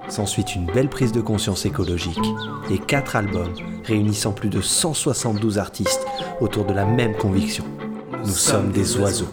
S'ensuit 0.09 0.43
une 0.43 0.65
belle 0.65 0.89
prise 0.89 1.13
de 1.13 1.21
conscience 1.21 1.65
écologique 1.65 2.19
et 2.69 2.77
quatre 2.77 3.15
albums 3.15 3.53
réunissant 3.85 4.33
plus 4.33 4.49
de 4.49 4.59
172 4.59 5.57
artistes 5.57 6.05
autour 6.41 6.65
de 6.65 6.73
la 6.73 6.83
même 6.83 7.15
conviction. 7.15 7.63
Nous, 8.19 8.25
sommes 8.27 8.73
des 8.73 8.97
oiseaux. 8.97 9.29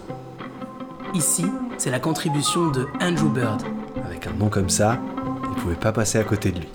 Ici, 1.13 1.47
c'est 1.77 1.91
la 1.91 1.99
contribution 1.99 2.71
de 2.71 2.87
Andrew 3.01 3.31
Bird, 3.31 3.63
Avec 4.05 4.29
un 4.29 4.33
nom 4.35 4.49
comme 4.49 4.71
ça, 4.71 5.01
il 5.43 5.51
ne 5.51 5.55
pouvait 5.57 5.75
pas 5.75 5.91
passer 5.91 6.19
à 6.19 6.25
côté 6.25 6.53
de 6.53 6.61
lui. 6.61 6.69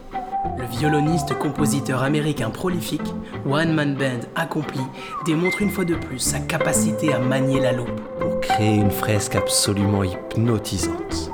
Le 0.72 0.78
violoniste-compositeur 0.78 2.04
américain 2.04 2.50
prolifique, 2.50 3.14
One 3.46 3.74
Man 3.74 3.96
Band 3.96 4.28
accompli, 4.36 4.82
démontre 5.26 5.62
une 5.62 5.70
fois 5.70 5.86
de 5.86 5.96
plus 5.96 6.20
sa 6.20 6.40
capacité 6.40 7.14
à 7.14 7.20
manier 7.20 7.60
la 7.60 7.72
loupe. 7.72 8.02
Pour 8.20 8.40
créer 8.42 8.76
une 8.76 8.92
fresque 8.92 9.36
absolument 9.36 10.04
hypnotisante. 10.04 11.32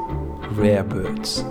Rare 0.57 0.83
Birds. 0.83 1.45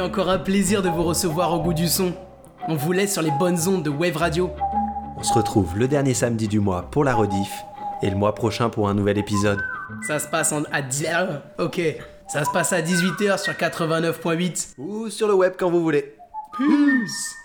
C'était 0.00 0.12
encore 0.12 0.30
un 0.30 0.38
plaisir 0.38 0.80
de 0.80 0.88
vous 0.88 1.02
recevoir 1.02 1.52
au 1.52 1.60
goût 1.60 1.74
du 1.74 1.86
son. 1.86 2.14
On 2.68 2.74
vous 2.74 2.92
laisse 2.92 3.12
sur 3.12 3.20
les 3.20 3.30
bonnes 3.38 3.68
ondes 3.68 3.82
de 3.82 3.90
Wave 3.90 4.16
Radio. 4.16 4.50
On 5.18 5.22
se 5.22 5.34
retrouve 5.34 5.76
le 5.76 5.88
dernier 5.88 6.14
samedi 6.14 6.48
du 6.48 6.58
mois 6.58 6.88
pour 6.90 7.04
la 7.04 7.14
rediff 7.14 7.52
et 8.00 8.08
le 8.08 8.16
mois 8.16 8.34
prochain 8.34 8.70
pour 8.70 8.88
un 8.88 8.94
nouvel 8.94 9.18
épisode. 9.18 9.62
Ça 10.06 10.18
se 10.18 10.26
passe 10.26 10.52
en, 10.52 10.62
à 10.72 10.80
10 10.80 11.06
ah, 11.12 11.42
Ok. 11.58 11.82
Ça 12.28 12.46
se 12.46 12.50
passe 12.50 12.72
à 12.72 12.80
18h 12.80 13.42
sur 13.42 13.52
89.8. 13.52 14.76
Ou 14.78 15.10
sur 15.10 15.28
le 15.28 15.34
web 15.34 15.52
quand 15.58 15.70
vous 15.70 15.82
voulez. 15.82 16.14
Peace 16.56 17.39